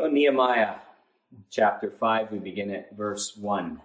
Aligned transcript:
So, 0.00 0.06
Nehemiah 0.06 0.76
chapter 1.50 1.90
5, 1.90 2.32
we 2.32 2.38
begin 2.38 2.70
at 2.70 2.96
verse 2.96 3.36
1. 3.36 3.82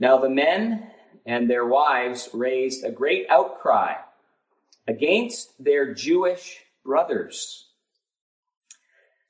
Now 0.00 0.16
the 0.16 0.30
men 0.30 0.90
and 1.26 1.50
their 1.50 1.66
wives 1.66 2.30
raised 2.32 2.82
a 2.82 2.90
great 2.90 3.26
outcry 3.28 3.96
against 4.86 5.62
their 5.62 5.92
Jewish 5.92 6.64
brothers. 6.82 7.66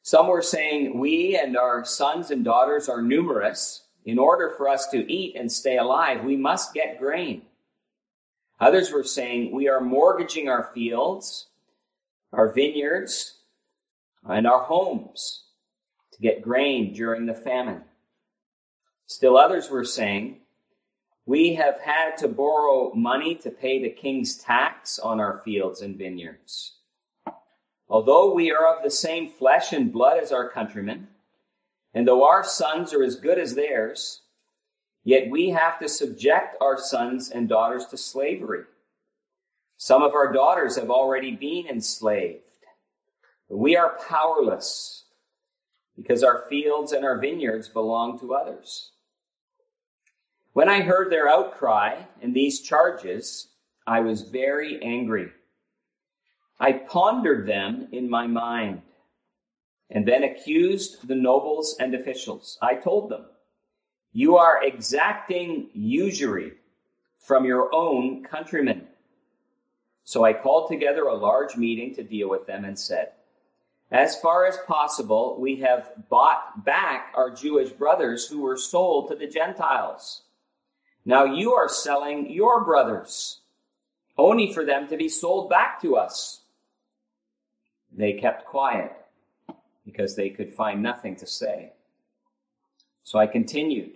Some 0.02 0.28
were 0.28 0.40
saying, 0.40 1.00
We 1.00 1.36
and 1.36 1.56
our 1.56 1.84
sons 1.84 2.30
and 2.30 2.44
daughters 2.44 2.88
are 2.88 3.02
numerous. 3.02 3.82
In 4.04 4.20
order 4.20 4.54
for 4.56 4.68
us 4.68 4.86
to 4.90 5.12
eat 5.12 5.34
and 5.34 5.50
stay 5.50 5.78
alive, 5.78 6.22
we 6.22 6.36
must 6.36 6.74
get 6.74 7.00
grain. 7.00 7.42
Others 8.60 8.92
were 8.92 9.02
saying, 9.02 9.50
We 9.50 9.68
are 9.68 9.80
mortgaging 9.80 10.48
our 10.48 10.70
fields, 10.72 11.48
our 12.32 12.52
vineyards, 12.52 13.38
and 14.24 14.46
our 14.46 14.62
homes 14.62 15.44
to 16.12 16.20
get 16.20 16.42
grain 16.42 16.92
during 16.92 17.26
the 17.26 17.34
famine. 17.34 17.82
Still 19.06 19.38
others 19.38 19.70
were 19.70 19.84
saying, 19.84 20.40
we 21.24 21.54
have 21.54 21.80
had 21.80 22.16
to 22.18 22.28
borrow 22.28 22.92
money 22.94 23.34
to 23.36 23.50
pay 23.50 23.82
the 23.82 23.90
king's 23.90 24.36
tax 24.36 24.98
on 24.98 25.20
our 25.20 25.42
fields 25.44 25.82
and 25.82 25.96
vineyards. 25.96 26.74
Although 27.88 28.34
we 28.34 28.50
are 28.50 28.76
of 28.76 28.82
the 28.82 28.90
same 28.90 29.28
flesh 29.28 29.72
and 29.72 29.92
blood 29.92 30.18
as 30.22 30.32
our 30.32 30.48
countrymen, 30.48 31.08
and 31.94 32.06
though 32.06 32.26
our 32.26 32.44
sons 32.44 32.92
are 32.92 33.02
as 33.02 33.16
good 33.16 33.38
as 33.38 33.54
theirs, 33.54 34.22
yet 35.04 35.30
we 35.30 35.50
have 35.50 35.78
to 35.78 35.88
subject 35.88 36.56
our 36.60 36.78
sons 36.78 37.30
and 37.30 37.48
daughters 37.48 37.86
to 37.86 37.96
slavery. 37.96 38.64
Some 39.80 40.02
of 40.02 40.14
our 40.14 40.32
daughters 40.32 40.74
have 40.74 40.90
already 40.90 41.30
been 41.30 41.68
enslaved. 41.68 42.42
We 43.48 43.76
are 43.76 43.96
powerless 44.08 45.04
because 45.96 46.24
our 46.24 46.46
fields 46.50 46.90
and 46.90 47.04
our 47.04 47.20
vineyards 47.20 47.68
belong 47.68 48.18
to 48.18 48.34
others. 48.34 48.90
When 50.52 50.68
I 50.68 50.80
heard 50.80 51.12
their 51.12 51.28
outcry 51.28 52.02
and 52.20 52.34
these 52.34 52.60
charges, 52.60 53.50
I 53.86 54.00
was 54.00 54.22
very 54.22 54.82
angry. 54.82 55.28
I 56.58 56.72
pondered 56.72 57.46
them 57.46 57.86
in 57.92 58.10
my 58.10 58.26
mind 58.26 58.82
and 59.90 60.06
then 60.06 60.24
accused 60.24 61.06
the 61.06 61.14
nobles 61.14 61.76
and 61.78 61.94
officials. 61.94 62.58
I 62.60 62.74
told 62.74 63.10
them, 63.10 63.26
You 64.12 64.38
are 64.38 64.60
exacting 64.60 65.70
usury 65.72 66.54
from 67.20 67.44
your 67.44 67.72
own 67.72 68.24
countrymen. 68.24 68.87
So 70.08 70.24
I 70.24 70.32
called 70.32 70.70
together 70.70 71.02
a 71.02 71.14
large 71.14 71.56
meeting 71.56 71.94
to 71.96 72.02
deal 72.02 72.30
with 72.30 72.46
them 72.46 72.64
and 72.64 72.78
said, 72.78 73.12
As 73.90 74.18
far 74.20 74.46
as 74.46 74.56
possible, 74.66 75.36
we 75.38 75.56
have 75.56 75.92
bought 76.08 76.64
back 76.64 77.12
our 77.14 77.30
Jewish 77.30 77.70
brothers 77.70 78.26
who 78.26 78.40
were 78.40 78.56
sold 78.56 79.08
to 79.08 79.16
the 79.16 79.26
Gentiles 79.26 80.22
now 81.08 81.24
you 81.24 81.54
are 81.54 81.70
selling 81.70 82.30
your 82.30 82.62
brothers, 82.62 83.40
only 84.18 84.52
for 84.52 84.62
them 84.62 84.88
to 84.88 84.96
be 84.98 85.08
sold 85.08 85.48
back 85.48 85.80
to 85.80 85.96
us. 85.96 86.42
They 87.90 88.12
kept 88.12 88.44
quiet 88.44 88.92
because 89.86 90.16
they 90.16 90.28
could 90.28 90.52
find 90.52 90.82
nothing 90.82 91.16
to 91.16 91.26
say. 91.26 91.72
So 93.04 93.18
I 93.18 93.26
continued, 93.26 93.92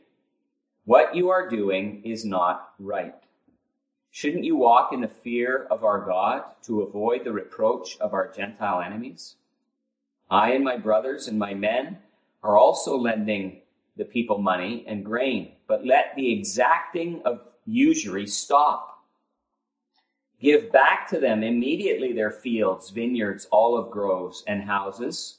What 0.86 1.14
you 1.14 1.28
are 1.28 1.50
doing 1.50 2.00
is 2.02 2.24
not 2.24 2.72
right. 2.78 3.14
Shouldn't 4.14 4.44
you 4.44 4.56
walk 4.56 4.92
in 4.92 5.00
the 5.00 5.08
fear 5.08 5.66
of 5.70 5.84
our 5.84 6.04
God 6.04 6.44
to 6.64 6.82
avoid 6.82 7.24
the 7.24 7.32
reproach 7.32 7.96
of 7.98 8.12
our 8.12 8.30
Gentile 8.30 8.82
enemies? 8.82 9.36
I 10.30 10.50
and 10.52 10.62
my 10.62 10.76
brothers 10.76 11.28
and 11.28 11.38
my 11.38 11.54
men 11.54 11.96
are 12.42 12.58
also 12.58 12.94
lending 12.94 13.62
the 13.96 14.04
people 14.04 14.36
money 14.36 14.84
and 14.86 15.02
grain, 15.02 15.52
but 15.66 15.86
let 15.86 16.14
the 16.14 16.30
exacting 16.30 17.22
of 17.24 17.40
usury 17.64 18.26
stop. 18.26 19.02
Give 20.38 20.70
back 20.70 21.08
to 21.08 21.18
them 21.18 21.42
immediately 21.42 22.12
their 22.12 22.32
fields, 22.32 22.90
vineyards, 22.90 23.48
olive 23.50 23.90
groves, 23.90 24.44
and 24.46 24.62
houses, 24.62 25.38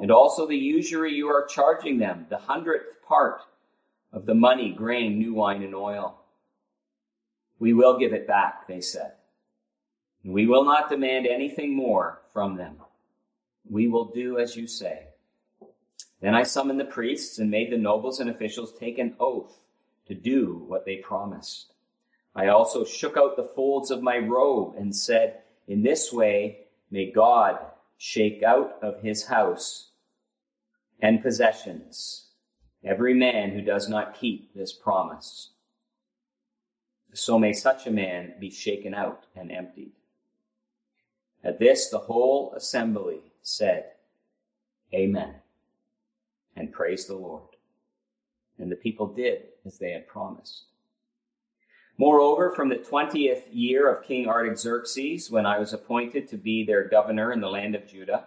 and 0.00 0.10
also 0.10 0.44
the 0.44 0.56
usury 0.56 1.14
you 1.14 1.28
are 1.28 1.46
charging 1.46 1.98
them, 1.98 2.26
the 2.30 2.38
hundredth 2.38 3.00
part 3.06 3.42
of 4.12 4.26
the 4.26 4.34
money, 4.34 4.72
grain, 4.72 5.18
new 5.18 5.34
wine, 5.34 5.62
and 5.62 5.74
oil. 5.74 6.17
We 7.58 7.72
will 7.72 7.98
give 7.98 8.12
it 8.12 8.26
back, 8.26 8.66
they 8.68 8.80
said. 8.80 9.12
We 10.24 10.46
will 10.46 10.64
not 10.64 10.90
demand 10.90 11.26
anything 11.26 11.74
more 11.74 12.22
from 12.32 12.56
them. 12.56 12.76
We 13.68 13.88
will 13.88 14.06
do 14.06 14.38
as 14.38 14.56
you 14.56 14.66
say. 14.66 15.08
Then 16.20 16.34
I 16.34 16.42
summoned 16.42 16.80
the 16.80 16.84
priests 16.84 17.38
and 17.38 17.50
made 17.50 17.70
the 17.70 17.78
nobles 17.78 18.20
and 18.20 18.28
officials 18.28 18.72
take 18.72 18.98
an 18.98 19.14
oath 19.20 19.58
to 20.06 20.14
do 20.14 20.64
what 20.66 20.84
they 20.84 20.96
promised. 20.96 21.72
I 22.34 22.48
also 22.48 22.84
shook 22.84 23.16
out 23.16 23.36
the 23.36 23.50
folds 23.54 23.90
of 23.90 24.02
my 24.02 24.18
robe 24.18 24.74
and 24.76 24.94
said, 24.94 25.40
In 25.66 25.82
this 25.82 26.12
way 26.12 26.66
may 26.90 27.10
God 27.10 27.58
shake 27.96 28.42
out 28.42 28.78
of 28.82 29.02
his 29.02 29.26
house 29.26 29.90
and 31.00 31.22
possessions 31.22 32.26
every 32.84 33.14
man 33.14 33.50
who 33.50 33.60
does 33.60 33.88
not 33.88 34.18
keep 34.18 34.54
this 34.54 34.72
promise. 34.72 35.50
So 37.14 37.38
may 37.38 37.52
such 37.52 37.86
a 37.86 37.90
man 37.90 38.34
be 38.38 38.50
shaken 38.50 38.94
out 38.94 39.24
and 39.34 39.50
emptied. 39.50 39.92
At 41.42 41.58
this, 41.58 41.88
the 41.88 41.98
whole 41.98 42.52
assembly 42.54 43.20
said, 43.42 43.92
Amen 44.92 45.36
and 46.58 46.72
praised 46.72 47.08
the 47.08 47.14
Lord. 47.14 47.42
And 48.58 48.70
the 48.70 48.76
people 48.76 49.06
did 49.06 49.44
as 49.64 49.78
they 49.78 49.92
had 49.92 50.08
promised. 50.08 50.64
Moreover, 51.96 52.52
from 52.54 52.68
the 52.68 52.76
20th 52.76 53.44
year 53.50 53.92
of 53.92 54.04
King 54.04 54.28
Artaxerxes, 54.28 55.30
when 55.30 55.46
I 55.46 55.58
was 55.58 55.72
appointed 55.72 56.28
to 56.28 56.36
be 56.36 56.64
their 56.64 56.88
governor 56.88 57.32
in 57.32 57.40
the 57.40 57.48
land 57.48 57.74
of 57.74 57.88
Judah, 57.88 58.26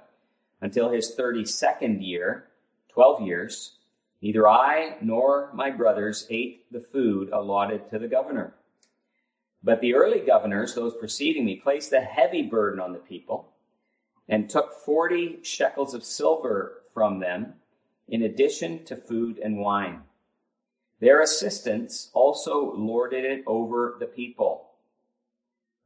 until 0.61 0.89
his 0.89 1.15
32nd 1.17 2.05
year, 2.05 2.47
12 2.89 3.21
years, 3.21 3.77
neither 4.21 4.47
I 4.47 4.97
nor 5.01 5.51
my 5.53 5.71
brothers 5.71 6.27
ate 6.29 6.71
the 6.71 6.81
food 6.81 7.29
allotted 7.31 7.89
to 7.91 7.99
the 7.99 8.07
governor. 8.07 8.53
But 9.63 9.81
the 9.81 9.93
early 9.93 10.19
governors, 10.19 10.73
those 10.73 10.95
preceding 10.95 11.45
me, 11.45 11.57
placed 11.57 11.93
a 11.93 12.01
heavy 12.01 12.41
burden 12.41 12.79
on 12.79 12.93
the 12.93 12.99
people 12.99 13.53
and 14.27 14.49
took 14.49 14.73
40 14.73 15.39
shekels 15.43 15.93
of 15.93 16.03
silver 16.03 16.81
from 16.93 17.19
them 17.19 17.53
in 18.07 18.23
addition 18.23 18.83
to 18.85 18.95
food 18.95 19.37
and 19.37 19.59
wine. 19.59 20.01
Their 20.99 21.21
assistants 21.21 22.09
also 22.13 22.73
lorded 22.75 23.25
it 23.25 23.43
over 23.47 23.97
the 23.99 24.05
people. 24.05 24.69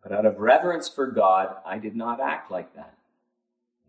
But 0.04 0.12
out 0.12 0.26
of 0.26 0.40
reverence 0.40 0.88
for 0.88 1.08
God, 1.08 1.56
I 1.66 1.78
did 1.78 1.96
not 1.96 2.20
act 2.20 2.52
like 2.52 2.76
that. 2.76 2.96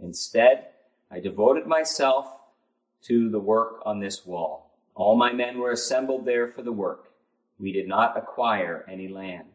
Instead, 0.00 0.66
I 1.10 1.20
devoted 1.20 1.66
myself 1.66 2.26
to 3.02 3.28
the 3.28 3.38
work 3.38 3.82
on 3.84 4.00
this 4.00 4.24
wall. 4.24 4.70
All 4.94 5.16
my 5.16 5.32
men 5.32 5.58
were 5.58 5.72
assembled 5.72 6.24
there 6.24 6.48
for 6.48 6.62
the 6.62 6.72
work. 6.72 7.12
We 7.58 7.72
did 7.72 7.86
not 7.86 8.16
acquire 8.16 8.84
any 8.88 9.08
land. 9.08 9.48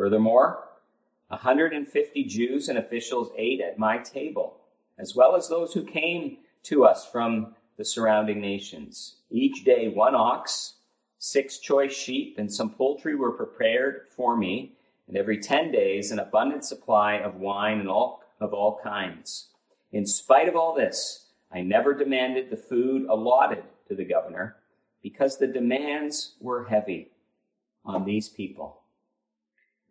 Furthermore, 0.00 0.64
150 1.28 2.24
Jews 2.24 2.70
and 2.70 2.78
officials 2.78 3.32
ate 3.36 3.60
at 3.60 3.78
my 3.78 3.98
table, 3.98 4.56
as 4.98 5.14
well 5.14 5.36
as 5.36 5.46
those 5.46 5.74
who 5.74 5.84
came 5.84 6.38
to 6.62 6.86
us 6.86 7.04
from 7.04 7.54
the 7.76 7.84
surrounding 7.84 8.40
nations. 8.40 9.16
Each 9.30 9.62
day, 9.62 9.88
one 9.88 10.14
ox, 10.14 10.76
six 11.18 11.58
choice 11.58 11.92
sheep, 11.92 12.36
and 12.38 12.50
some 12.50 12.70
poultry 12.70 13.14
were 13.14 13.32
prepared 13.32 14.06
for 14.16 14.38
me, 14.38 14.72
and 15.06 15.18
every 15.18 15.36
ten 15.36 15.70
days, 15.70 16.10
an 16.10 16.18
abundant 16.18 16.64
supply 16.64 17.16
of 17.16 17.34
wine 17.34 17.78
and 17.78 17.88
all, 17.90 18.22
of 18.40 18.54
all 18.54 18.80
kinds. 18.82 19.48
In 19.92 20.06
spite 20.06 20.48
of 20.48 20.56
all 20.56 20.74
this, 20.74 21.26
I 21.52 21.60
never 21.60 21.92
demanded 21.92 22.48
the 22.48 22.56
food 22.56 23.06
allotted 23.06 23.64
to 23.88 23.94
the 23.94 24.06
governor 24.06 24.56
because 25.02 25.36
the 25.36 25.46
demands 25.46 26.36
were 26.40 26.64
heavy 26.64 27.10
on 27.84 28.06
these 28.06 28.30
people. 28.30 28.79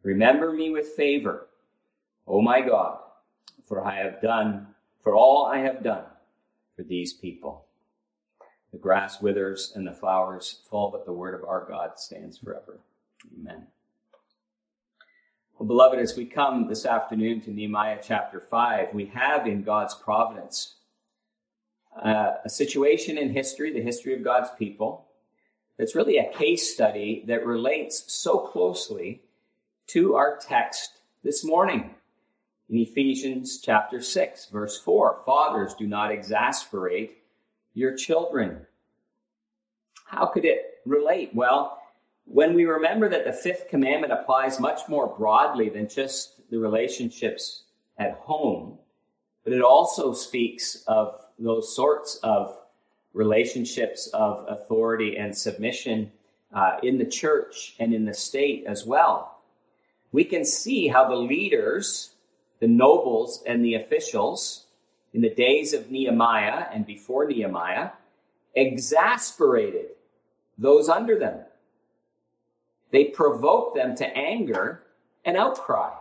Remember 0.04 0.54
me 0.54 0.70
with 0.70 0.88
favor, 0.90 1.48
O 2.28 2.42
my 2.42 2.62
God, 2.62 3.00
for 3.68 3.86
I 3.86 3.96
have 3.98 4.22
done, 4.22 4.68
for 5.02 5.14
all 5.14 5.46
I 5.46 5.60
have 5.60 5.84
done 5.84 6.06
for 6.76 6.84
these 6.84 7.14
people. 7.14 7.66
The 8.72 8.78
grass 8.78 9.22
withers 9.22 9.74
and 9.76 9.86
the 9.86 9.92
flowers 9.92 10.62
fall, 10.70 10.92
but 10.92 11.06
the 11.06 11.14
word 11.14 11.34
of 11.34 11.44
our 11.44 11.66
God 11.68 12.00
stands 12.00 12.38
forever. 12.38 12.80
Amen. 13.38 13.68
Well, 15.58 15.68
beloved, 15.68 16.00
as 16.00 16.16
we 16.16 16.26
come 16.26 16.70
this 16.70 16.86
afternoon 16.86 17.42
to 17.42 17.52
Nehemiah 17.52 18.00
chapter 18.02 18.40
5, 18.40 18.94
we 18.94 19.08
have 19.08 19.46
in 19.46 19.64
God's 19.64 19.94
providence 19.94 20.76
uh, 22.02 22.36
a 22.46 22.50
situation 22.50 23.18
in 23.18 23.34
history, 23.34 23.74
the 23.74 23.82
history 23.82 24.14
of 24.14 24.24
God's 24.24 24.50
people, 24.58 25.08
that's 25.78 25.96
really 25.96 26.18
a 26.18 26.32
case 26.32 26.74
study 26.74 27.24
that 27.28 27.46
relates 27.46 28.06
so 28.08 28.40
closely 28.40 29.22
to 29.90 30.14
our 30.14 30.38
text 30.38 31.00
this 31.24 31.44
morning 31.44 31.90
In 32.70 32.78
Ephesians 32.78 33.60
chapter 33.60 34.00
6, 34.00 34.46
verse 34.52 34.80
4, 34.80 35.24
fathers, 35.26 35.74
do 35.74 35.88
not 35.88 36.12
exasperate 36.12 37.24
your 37.74 37.96
children. 37.96 38.68
How 40.06 40.28
could 40.28 40.46
it 40.46 40.76
relate? 40.86 41.32
Well, 41.34 41.82
when 42.26 42.54
we 42.54 42.66
remember 42.66 43.10
that 43.10 43.26
the 43.26 43.34
fifth 43.34 43.68
commandment 43.68 44.14
applies 44.14 44.60
much 44.60 44.82
more 44.88 45.08
broadly 45.08 45.70
than 45.70 45.90
just 45.90 46.48
the 46.52 46.60
relationships 46.60 47.64
at 47.98 48.14
home, 48.14 48.78
but 49.44 49.54
it 49.54 49.64
also 49.64 50.14
speaks 50.14 50.84
of 50.86 51.20
those 51.40 51.76
sorts 51.76 52.20
of 52.22 52.60
relationships 53.14 54.06
of 54.14 54.46
authority 54.48 55.18
and 55.18 55.36
submission 55.36 56.12
uh, 56.54 56.78
in 56.84 57.00
the 57.00 57.06
church 57.06 57.76
and 57.80 57.92
in 57.92 58.06
the 58.06 58.14
state 58.14 58.66
as 58.68 58.86
well. 58.86 59.29
We 60.12 60.24
can 60.24 60.44
see 60.44 60.88
how 60.88 61.08
the 61.08 61.16
leaders, 61.16 62.12
the 62.60 62.68
nobles, 62.68 63.44
and 63.46 63.64
the 63.64 63.76
officials 63.76 64.66
in 65.14 65.22
the 65.22 65.34
days 65.34 65.74
of 65.74 65.92
Nehemiah 65.92 66.66
and 66.74 66.86
before 66.86 67.28
Nehemiah 67.28 67.92
exasperated 68.56 69.92
those 70.58 70.90
under 70.90 71.18
them. 71.18 71.40
They 72.92 73.06
provoked 73.06 73.76
them 73.76 73.96
to 73.98 74.18
anger 74.18 74.84
and 75.24 75.38
outcry. 75.38 75.94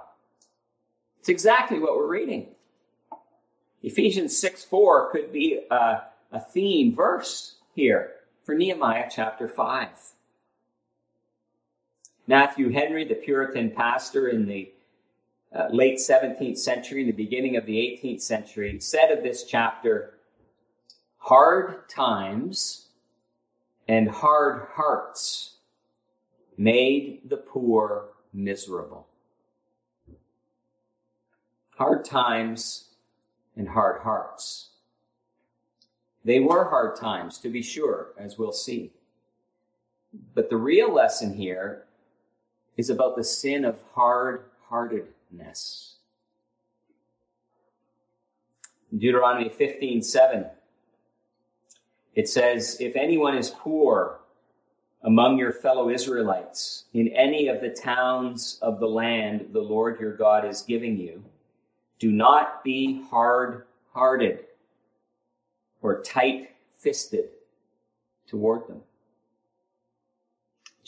It's 1.20 1.28
exactly 1.28 1.78
what 1.78 1.96
we're 1.96 2.06
reading. 2.06 2.48
Ephesians 3.82 4.36
6 4.38 4.64
4 4.64 5.12
could 5.12 5.32
be 5.32 5.60
a, 5.70 6.02
a 6.32 6.40
theme 6.40 6.94
verse 6.94 7.56
here 7.74 8.12
for 8.42 8.54
Nehemiah 8.54 9.08
chapter 9.10 9.48
5. 9.48 9.88
Matthew 12.28 12.68
Henry, 12.68 13.06
the 13.06 13.14
Puritan 13.14 13.70
pastor 13.70 14.28
in 14.28 14.46
the 14.46 14.70
uh, 15.50 15.68
late 15.70 15.96
17th 15.96 16.58
century, 16.58 17.00
and 17.00 17.08
the 17.08 17.24
beginning 17.24 17.56
of 17.56 17.64
the 17.64 17.78
18th 17.78 18.20
century, 18.20 18.78
said 18.80 19.10
of 19.10 19.22
this 19.22 19.44
chapter, 19.44 20.18
hard 21.16 21.88
times 21.88 22.88
and 23.88 24.10
hard 24.10 24.66
hearts 24.74 25.54
made 26.58 27.22
the 27.30 27.38
poor 27.38 28.10
miserable. 28.34 29.06
Hard 31.78 32.04
times 32.04 32.90
and 33.56 33.70
hard 33.70 34.02
hearts. 34.02 34.68
They 36.26 36.40
were 36.40 36.68
hard 36.68 36.94
times, 36.94 37.38
to 37.38 37.48
be 37.48 37.62
sure, 37.62 38.08
as 38.18 38.36
we'll 38.36 38.52
see. 38.52 38.92
But 40.34 40.50
the 40.50 40.58
real 40.58 40.92
lesson 40.92 41.32
here 41.32 41.84
is 42.78 42.88
about 42.88 43.16
the 43.16 43.24
sin 43.24 43.66
of 43.66 43.82
hard 43.94 44.44
heartedness. 44.70 45.96
Deuteronomy 48.96 49.50
15 49.50 50.00
7, 50.00 50.46
it 52.14 52.28
says, 52.28 52.78
If 52.80 52.96
anyone 52.96 53.36
is 53.36 53.50
poor 53.50 54.20
among 55.02 55.38
your 55.38 55.52
fellow 55.52 55.90
Israelites 55.90 56.84
in 56.94 57.08
any 57.08 57.48
of 57.48 57.60
the 57.60 57.68
towns 57.68 58.58
of 58.62 58.80
the 58.80 58.88
land 58.88 59.48
the 59.52 59.60
Lord 59.60 60.00
your 60.00 60.16
God 60.16 60.46
is 60.46 60.62
giving 60.62 60.96
you, 60.96 61.22
do 61.98 62.10
not 62.10 62.64
be 62.64 63.02
hard 63.10 63.64
hearted 63.92 64.44
or 65.82 66.02
tight 66.02 66.50
fisted 66.76 67.30
toward 68.26 68.68
them. 68.68 68.80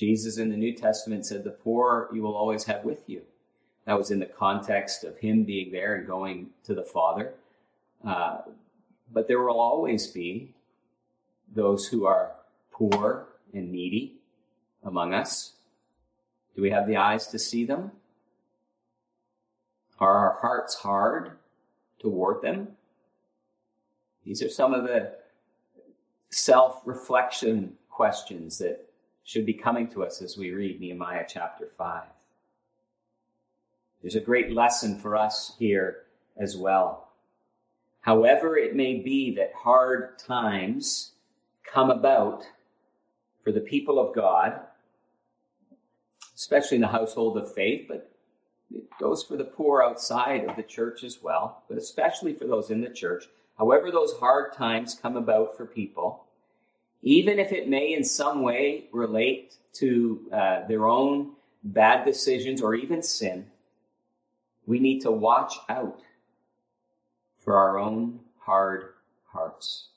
Jesus 0.00 0.38
in 0.38 0.48
the 0.48 0.56
New 0.56 0.72
Testament 0.72 1.26
said, 1.26 1.44
The 1.44 1.50
poor 1.50 2.08
you 2.14 2.22
will 2.22 2.34
always 2.34 2.64
have 2.64 2.84
with 2.84 3.06
you. 3.06 3.20
That 3.84 3.98
was 3.98 4.10
in 4.10 4.18
the 4.18 4.24
context 4.24 5.04
of 5.04 5.18
him 5.18 5.44
being 5.44 5.70
there 5.70 5.96
and 5.96 6.06
going 6.06 6.48
to 6.64 6.74
the 6.74 6.82
Father. 6.82 7.34
Uh, 8.02 8.38
but 9.12 9.28
there 9.28 9.42
will 9.42 9.60
always 9.60 10.06
be 10.06 10.54
those 11.54 11.86
who 11.86 12.06
are 12.06 12.32
poor 12.72 13.26
and 13.52 13.70
needy 13.70 14.14
among 14.84 15.12
us. 15.12 15.52
Do 16.56 16.62
we 16.62 16.70
have 16.70 16.86
the 16.86 16.96
eyes 16.96 17.26
to 17.26 17.38
see 17.38 17.66
them? 17.66 17.92
Are 19.98 20.16
our 20.16 20.38
hearts 20.40 20.76
hard 20.76 21.32
toward 21.98 22.40
them? 22.40 22.68
These 24.24 24.42
are 24.42 24.48
some 24.48 24.72
of 24.72 24.84
the 24.84 25.12
self 26.30 26.80
reflection 26.86 27.76
questions 27.90 28.56
that 28.58 28.89
should 29.24 29.46
be 29.46 29.54
coming 29.54 29.88
to 29.88 30.04
us 30.04 30.22
as 30.22 30.36
we 30.36 30.50
read 30.50 30.80
Nehemiah 30.80 31.24
chapter 31.28 31.68
5. 31.76 32.04
There's 34.02 34.16
a 34.16 34.20
great 34.20 34.52
lesson 34.52 34.98
for 34.98 35.16
us 35.16 35.54
here 35.58 36.02
as 36.38 36.56
well. 36.56 37.08
However, 38.00 38.56
it 38.56 38.74
may 38.74 38.94
be 38.94 39.34
that 39.36 39.52
hard 39.54 40.18
times 40.18 41.12
come 41.64 41.90
about 41.90 42.44
for 43.44 43.52
the 43.52 43.60
people 43.60 43.98
of 43.98 44.14
God, 44.14 44.60
especially 46.34 46.76
in 46.76 46.82
the 46.82 46.88
household 46.88 47.36
of 47.36 47.52
faith, 47.52 47.86
but 47.88 48.10
it 48.74 48.84
goes 48.98 49.22
for 49.22 49.36
the 49.36 49.44
poor 49.44 49.82
outside 49.82 50.44
of 50.44 50.56
the 50.56 50.62
church 50.62 51.04
as 51.04 51.18
well, 51.22 51.62
but 51.68 51.76
especially 51.76 52.32
for 52.32 52.46
those 52.46 52.70
in 52.70 52.80
the 52.80 52.88
church. 52.88 53.24
However, 53.58 53.90
those 53.90 54.14
hard 54.18 54.54
times 54.54 54.98
come 55.00 55.16
about 55.16 55.56
for 55.56 55.66
people, 55.66 56.24
even 57.02 57.38
if 57.38 57.52
it 57.52 57.68
may 57.68 57.94
in 57.94 58.04
some 58.04 58.42
way 58.42 58.84
relate 58.92 59.54
to 59.74 60.28
uh, 60.32 60.66
their 60.66 60.86
own 60.86 61.32
bad 61.62 62.04
decisions 62.04 62.60
or 62.60 62.74
even 62.74 63.02
sin, 63.02 63.46
we 64.66 64.78
need 64.78 65.00
to 65.00 65.10
watch 65.10 65.54
out 65.68 66.00
for 67.38 67.56
our 67.56 67.78
own 67.78 68.20
hard 68.38 68.94
hearts. 69.26 69.88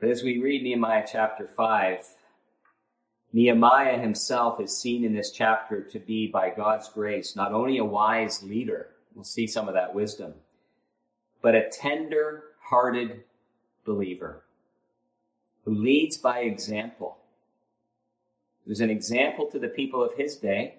But 0.00 0.08
as 0.08 0.22
we 0.22 0.38
read 0.38 0.62
Nehemiah 0.62 1.04
chapter 1.10 1.46
5, 1.46 2.06
Nehemiah 3.32 3.98
himself 3.98 4.60
is 4.60 4.76
seen 4.76 5.04
in 5.04 5.12
this 5.12 5.30
chapter 5.30 5.82
to 5.82 5.98
be, 5.98 6.26
by 6.26 6.50
God's 6.50 6.88
grace, 6.88 7.36
not 7.36 7.52
only 7.52 7.78
a 7.78 7.84
wise 7.84 8.42
leader, 8.42 8.88
we'll 9.14 9.24
see 9.24 9.46
some 9.46 9.68
of 9.68 9.74
that 9.74 9.94
wisdom, 9.94 10.32
but 11.42 11.54
a 11.54 11.68
tender 11.68 12.44
hearted 12.60 13.24
believer 13.84 14.42
who 15.64 15.74
leads 15.74 16.16
by 16.16 16.40
example, 16.40 17.18
who's 18.66 18.80
an 18.80 18.90
example 18.90 19.46
to 19.46 19.58
the 19.58 19.68
people 19.68 20.02
of 20.02 20.14
his 20.14 20.36
day 20.36 20.76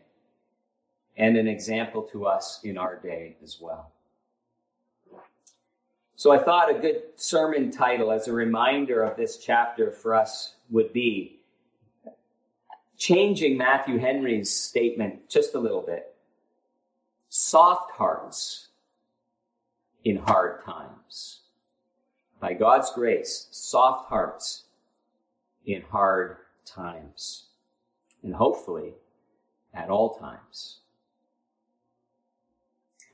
and 1.18 1.38
an 1.38 1.48
example 1.48 2.04
to 2.04 2.26
us 2.26 2.60
in 2.64 2.78
our 2.78 2.96
day 2.98 3.36
as 3.44 3.60
well. 3.60 3.92
So 6.16 6.32
I 6.32 6.38
thought 6.38 6.70
a 6.70 6.80
good 6.80 7.02
sermon 7.16 7.72
title 7.72 8.12
as 8.12 8.28
a 8.28 8.34
reminder 8.34 9.04
of 9.04 9.18
this 9.18 9.38
chapter 9.38 9.92
for 9.92 10.14
us 10.14 10.54
would 10.70 10.94
be 10.94 11.40
changing 12.98 13.58
Matthew 13.58 13.98
Henry's 13.98 14.52
statement 14.52 15.28
just 15.28 15.56
a 15.56 15.60
little 15.60 15.82
bit. 15.82 16.14
Soft 17.30 17.92
hearts 17.92 18.68
in 20.04 20.18
hard 20.18 20.64
times. 20.64 21.42
By 22.40 22.54
God's 22.54 22.92
grace, 22.94 23.48
soft 23.52 24.10
hearts 24.10 24.64
in 25.66 25.84
hard 25.84 26.38
times. 26.66 27.46
And 28.24 28.36
hopefully 28.36 28.94
at 29.74 29.90
all 29.90 30.16
times. 30.16 30.80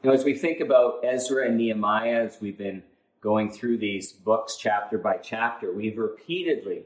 Know, 0.04 0.12
as 0.14 0.24
we 0.24 0.36
think 0.36 0.62
about 0.62 1.04
Ezra 1.04 1.48
and 1.48 1.58
Nehemiah, 1.58 2.26
as 2.26 2.38
we've 2.40 2.58
been 2.58 2.84
going 3.20 3.52
through 3.52 3.80
these 3.80 4.14
books 4.14 4.56
chapter 4.58 4.98
by 4.98 5.18
chapter, 5.18 5.74
we've 5.74 5.98
repeatedly 5.98 6.84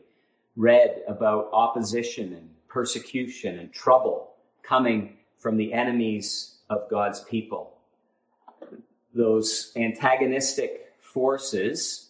read 0.55 1.03
about 1.07 1.49
opposition 1.53 2.33
and 2.33 2.49
persecution 2.67 3.59
and 3.59 3.71
trouble 3.71 4.31
coming 4.63 5.17
from 5.37 5.57
the 5.57 5.73
enemies 5.73 6.55
of 6.69 6.89
God's 6.89 7.19
people 7.19 7.77
those 9.13 9.71
antagonistic 9.75 10.93
forces 10.99 12.09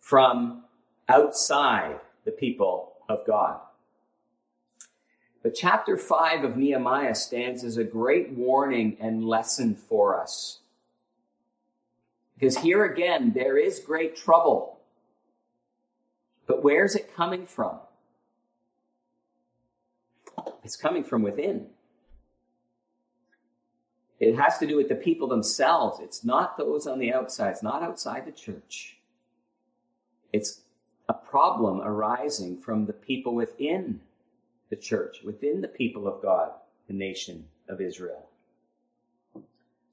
from 0.00 0.64
outside 1.08 2.00
the 2.24 2.30
people 2.30 2.94
of 3.08 3.26
God. 3.26 3.60
But 5.42 5.54
chapter 5.54 5.96
5 5.96 6.44
of 6.44 6.56
Nehemiah 6.56 7.14
stands 7.14 7.64
as 7.64 7.76
a 7.76 7.84
great 7.84 8.30
warning 8.30 8.96
and 9.00 9.24
lesson 9.24 9.74
for 9.74 10.20
us. 10.20 10.58
Because 12.34 12.58
here 12.58 12.84
again, 12.84 13.32
there 13.34 13.56
is 13.56 13.80
great 13.80 14.16
trouble. 14.16 14.78
But 16.46 16.62
where's 16.62 16.94
it 16.94 17.14
coming 17.14 17.46
from? 17.46 17.78
It's 20.64 20.76
coming 20.76 21.04
from 21.04 21.22
within. 21.22 21.66
It 24.20 24.36
has 24.36 24.58
to 24.58 24.66
do 24.66 24.76
with 24.76 24.88
the 24.88 24.96
people 24.96 25.28
themselves. 25.28 26.00
It's 26.00 26.24
not 26.24 26.56
those 26.56 26.86
on 26.86 26.98
the 26.98 27.12
outside. 27.12 27.50
It's 27.50 27.62
not 27.62 27.82
outside 27.82 28.26
the 28.26 28.32
church. 28.32 28.98
It's 30.32 30.62
a 31.08 31.14
problem 31.14 31.80
arising 31.80 32.60
from 32.60 32.86
the 32.86 32.92
people 32.92 33.34
within 33.34 34.00
the 34.70 34.76
church, 34.76 35.22
within 35.24 35.60
the 35.60 35.68
people 35.68 36.06
of 36.08 36.20
God 36.20 36.50
the 36.88 36.94
nation 36.94 37.46
of 37.68 37.80
Israel. 37.80 38.28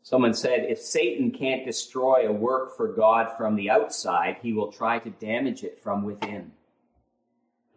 Someone 0.02 0.34
said, 0.34 0.66
if 0.70 0.80
Satan 0.80 1.32
can't 1.32 1.66
destroy 1.66 2.28
a 2.28 2.32
work 2.32 2.78
for 2.78 2.88
God 2.88 3.36
from 3.38 3.56
the 3.56 3.70
outside, 3.70 4.38
he 4.42 4.54
will 4.54 4.72
try 4.72 5.00
to 5.00 5.10
damage 5.10 5.64
it 5.64 5.82
from 5.82 6.04
within. 6.04 6.52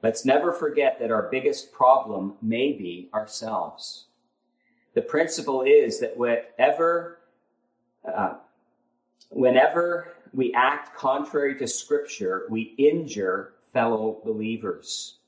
Let's 0.03 0.25
never 0.25 0.53
forget 0.53 0.99
that 1.01 1.11
our 1.11 1.29
biggest 1.31 1.73
problem 1.73 2.35
may 2.43 2.73
be 2.73 3.09
ourselves. 3.15 4.08
The 4.99 5.03
principle 5.03 5.63
is 5.63 6.01
that 6.01 6.17
whatever, 6.17 7.21
uh, 8.05 8.35
whenever 9.31 10.13
we 10.33 10.53
act 10.55 10.97
contrary 10.97 11.57
to 11.61 11.69
Scripture, 11.69 12.49
we 12.51 12.75
injure 12.77 13.53
fellow 13.73 14.21
believers. 14.25 15.19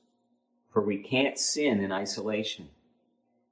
For 0.73 0.81
we 0.81 0.97
can't 0.97 1.39
sin 1.39 1.79
in 1.79 1.89
isolation. 1.89 2.67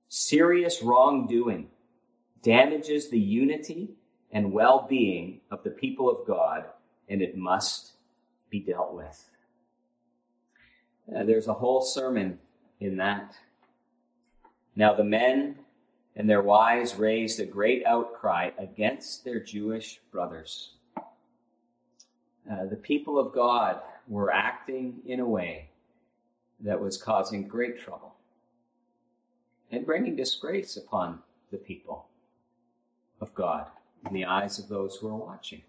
Serious 0.09 0.83
wrongdoing 0.83 1.69
damages 2.43 3.09
the 3.09 3.17
unity 3.17 3.91
and 4.29 4.51
well 4.51 4.87
being 4.89 5.39
of 5.49 5.63
the 5.63 5.69
people 5.69 6.09
of 6.09 6.27
God, 6.27 6.65
and 7.07 7.21
it 7.21 7.37
must 7.37 7.93
be 8.49 8.59
dealt 8.59 8.93
with. 8.93 9.29
Uh, 11.15 11.23
there's 11.23 11.47
a 11.47 11.53
whole 11.53 11.81
sermon 11.81 12.39
in 12.81 12.97
that. 12.97 13.37
Now, 14.75 14.93
the 14.93 15.05
men 15.05 15.59
and 16.15 16.29
their 16.29 16.41
wives 16.41 16.95
raised 16.95 17.39
a 17.39 17.45
great 17.45 17.85
outcry 17.85 18.51
against 18.57 19.23
their 19.23 19.39
Jewish 19.39 19.99
brothers. 20.11 20.71
Uh, 22.51 22.65
the 22.69 22.75
people 22.75 23.19
of 23.19 23.33
God 23.33 23.79
were 24.07 24.31
acting 24.31 24.99
in 25.05 25.19
a 25.19 25.25
way 25.25 25.69
that 26.61 26.79
was 26.79 26.97
causing 26.97 27.47
great 27.47 27.79
trouble 27.79 28.15
and 29.71 29.85
bringing 29.85 30.15
disgrace 30.15 30.77
upon 30.77 31.19
the 31.51 31.57
people 31.57 32.07
of 33.21 33.33
God 33.35 33.67
in 34.07 34.13
the 34.13 34.25
eyes 34.25 34.59
of 34.59 34.67
those 34.67 34.95
who 34.95 35.07
are 35.07 35.15
watching. 35.15 35.61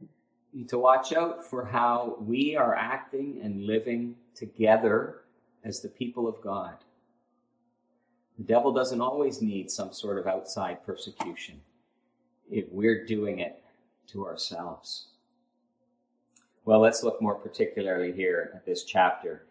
We 0.00 0.60
need 0.60 0.68
to 0.68 0.78
watch 0.78 1.12
out 1.12 1.44
for 1.44 1.64
how 1.64 2.16
we 2.20 2.56
are 2.56 2.74
acting 2.74 3.40
and 3.42 3.66
living 3.66 4.14
together 4.34 5.22
as 5.64 5.80
the 5.80 5.88
people 5.88 6.28
of 6.28 6.40
God. 6.40 6.76
The 8.38 8.44
devil 8.44 8.72
doesn't 8.72 9.00
always 9.00 9.40
need 9.40 9.70
some 9.70 9.92
sort 9.92 10.18
of 10.18 10.26
outside 10.26 10.84
persecution 10.84 11.60
if 12.50 12.66
we're 12.70 13.04
doing 13.04 13.38
it 13.38 13.62
to 14.08 14.26
ourselves. 14.26 15.08
Well, 16.64 16.80
let's 16.80 17.02
look 17.02 17.20
more 17.20 17.34
particularly 17.34 18.12
here 18.12 18.52
at 18.54 18.64
this 18.64 18.84
chapter. 18.84 19.44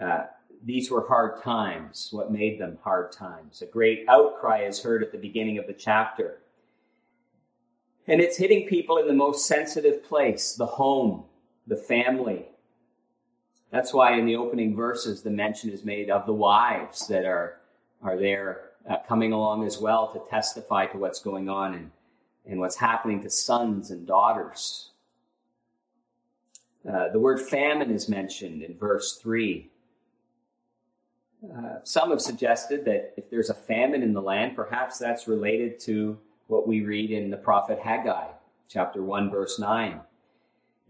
Uh, 0.00 0.24
these 0.64 0.90
were 0.90 1.06
hard 1.06 1.42
times. 1.42 2.08
What 2.10 2.32
made 2.32 2.60
them 2.60 2.78
hard 2.82 3.12
times? 3.12 3.62
A 3.62 3.66
great 3.66 4.04
outcry 4.08 4.62
is 4.62 4.82
heard 4.82 5.02
at 5.02 5.12
the 5.12 5.18
beginning 5.18 5.58
of 5.58 5.66
the 5.66 5.72
chapter. 5.72 6.40
And 8.08 8.20
it's 8.20 8.38
hitting 8.38 8.66
people 8.66 8.96
in 8.96 9.06
the 9.06 9.12
most 9.12 9.46
sensitive 9.46 10.02
place 10.02 10.54
the 10.54 10.66
home, 10.66 11.24
the 11.66 11.76
family. 11.76 12.46
That's 13.70 13.92
why 13.92 14.18
in 14.18 14.24
the 14.24 14.36
opening 14.36 14.74
verses, 14.74 15.22
the 15.22 15.30
mention 15.30 15.70
is 15.70 15.84
made 15.84 16.10
of 16.10 16.26
the 16.26 16.32
wives 16.32 17.06
that 17.08 17.26
are, 17.26 17.57
are 18.02 18.16
there 18.16 18.70
uh, 18.88 18.96
coming 19.06 19.32
along 19.32 19.64
as 19.66 19.78
well 19.78 20.12
to 20.12 20.20
testify 20.30 20.86
to 20.86 20.98
what's 20.98 21.20
going 21.20 21.48
on 21.48 21.74
and, 21.74 21.90
and 22.46 22.60
what's 22.60 22.76
happening 22.76 23.22
to 23.22 23.30
sons 23.30 23.90
and 23.90 24.06
daughters. 24.06 24.90
Uh, 26.88 27.08
the 27.10 27.18
word 27.18 27.40
famine 27.40 27.90
is 27.90 28.08
mentioned 28.08 28.62
in 28.62 28.76
verse 28.76 29.16
3. 29.16 29.68
Uh, 31.44 31.76
some 31.84 32.10
have 32.10 32.20
suggested 32.20 32.84
that 32.84 33.14
if 33.16 33.28
there's 33.30 33.50
a 33.50 33.54
famine 33.54 34.02
in 34.02 34.12
the 34.12 34.22
land, 34.22 34.56
perhaps 34.56 34.98
that's 34.98 35.28
related 35.28 35.78
to 35.78 36.18
what 36.46 36.66
we 36.66 36.80
read 36.82 37.10
in 37.10 37.30
the 37.30 37.36
prophet 37.36 37.78
Haggai, 37.78 38.28
chapter 38.68 39.02
1, 39.02 39.30
verse 39.30 39.58
9. 39.58 40.00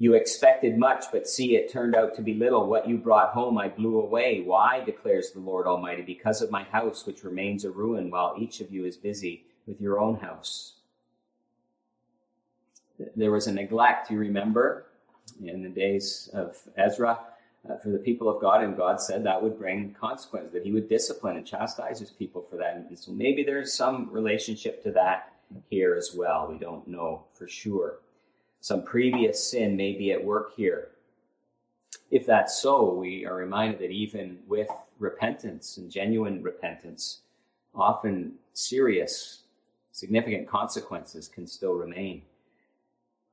You 0.00 0.14
expected 0.14 0.78
much, 0.78 1.06
but 1.10 1.28
see, 1.28 1.56
it 1.56 1.72
turned 1.72 1.96
out 1.96 2.14
to 2.14 2.22
be 2.22 2.34
little. 2.34 2.66
What 2.68 2.88
you 2.88 2.98
brought 2.98 3.30
home, 3.30 3.58
I 3.58 3.68
blew 3.68 4.00
away. 4.00 4.42
Why, 4.44 4.80
declares 4.84 5.32
the 5.32 5.40
Lord 5.40 5.66
Almighty? 5.66 6.02
Because 6.02 6.40
of 6.40 6.52
my 6.52 6.62
house, 6.62 7.04
which 7.04 7.24
remains 7.24 7.64
a 7.64 7.70
ruin, 7.70 8.10
while 8.10 8.36
each 8.38 8.60
of 8.60 8.70
you 8.70 8.84
is 8.84 8.96
busy 8.96 9.44
with 9.66 9.80
your 9.80 9.98
own 9.98 10.20
house. 10.20 10.74
There 13.16 13.32
was 13.32 13.48
a 13.48 13.52
neglect, 13.52 14.10
you 14.10 14.18
remember, 14.18 14.86
in 15.44 15.62
the 15.62 15.68
days 15.68 16.30
of 16.32 16.56
Ezra 16.76 17.18
uh, 17.68 17.76
for 17.78 17.90
the 17.90 17.98
people 17.98 18.28
of 18.28 18.40
God, 18.40 18.62
and 18.62 18.76
God 18.76 19.00
said 19.00 19.24
that 19.24 19.42
would 19.42 19.58
bring 19.58 19.94
consequence, 19.94 20.52
that 20.52 20.64
He 20.64 20.72
would 20.72 20.88
discipline 20.88 21.36
and 21.36 21.46
chastise 21.46 21.98
His 21.98 22.10
people 22.10 22.46
for 22.48 22.56
that. 22.56 22.76
And 22.76 22.98
so 22.98 23.12
maybe 23.12 23.42
there's 23.42 23.74
some 23.74 24.08
relationship 24.10 24.82
to 24.84 24.92
that 24.92 25.32
here 25.70 25.94
as 25.94 26.12
well. 26.14 26.48
We 26.50 26.58
don't 26.58 26.86
know 26.86 27.24
for 27.34 27.48
sure. 27.48 27.98
Some 28.60 28.82
previous 28.82 29.50
sin 29.50 29.76
may 29.76 29.92
be 29.92 30.12
at 30.12 30.24
work 30.24 30.54
here. 30.56 30.88
If 32.10 32.26
that's 32.26 32.60
so, 32.60 32.92
we 32.94 33.26
are 33.26 33.34
reminded 33.34 33.80
that 33.80 33.90
even 33.90 34.38
with 34.46 34.68
repentance 34.98 35.76
and 35.76 35.90
genuine 35.90 36.42
repentance, 36.42 37.20
often 37.74 38.34
serious, 38.52 39.42
significant 39.92 40.48
consequences 40.48 41.28
can 41.28 41.46
still 41.46 41.74
remain. 41.74 42.22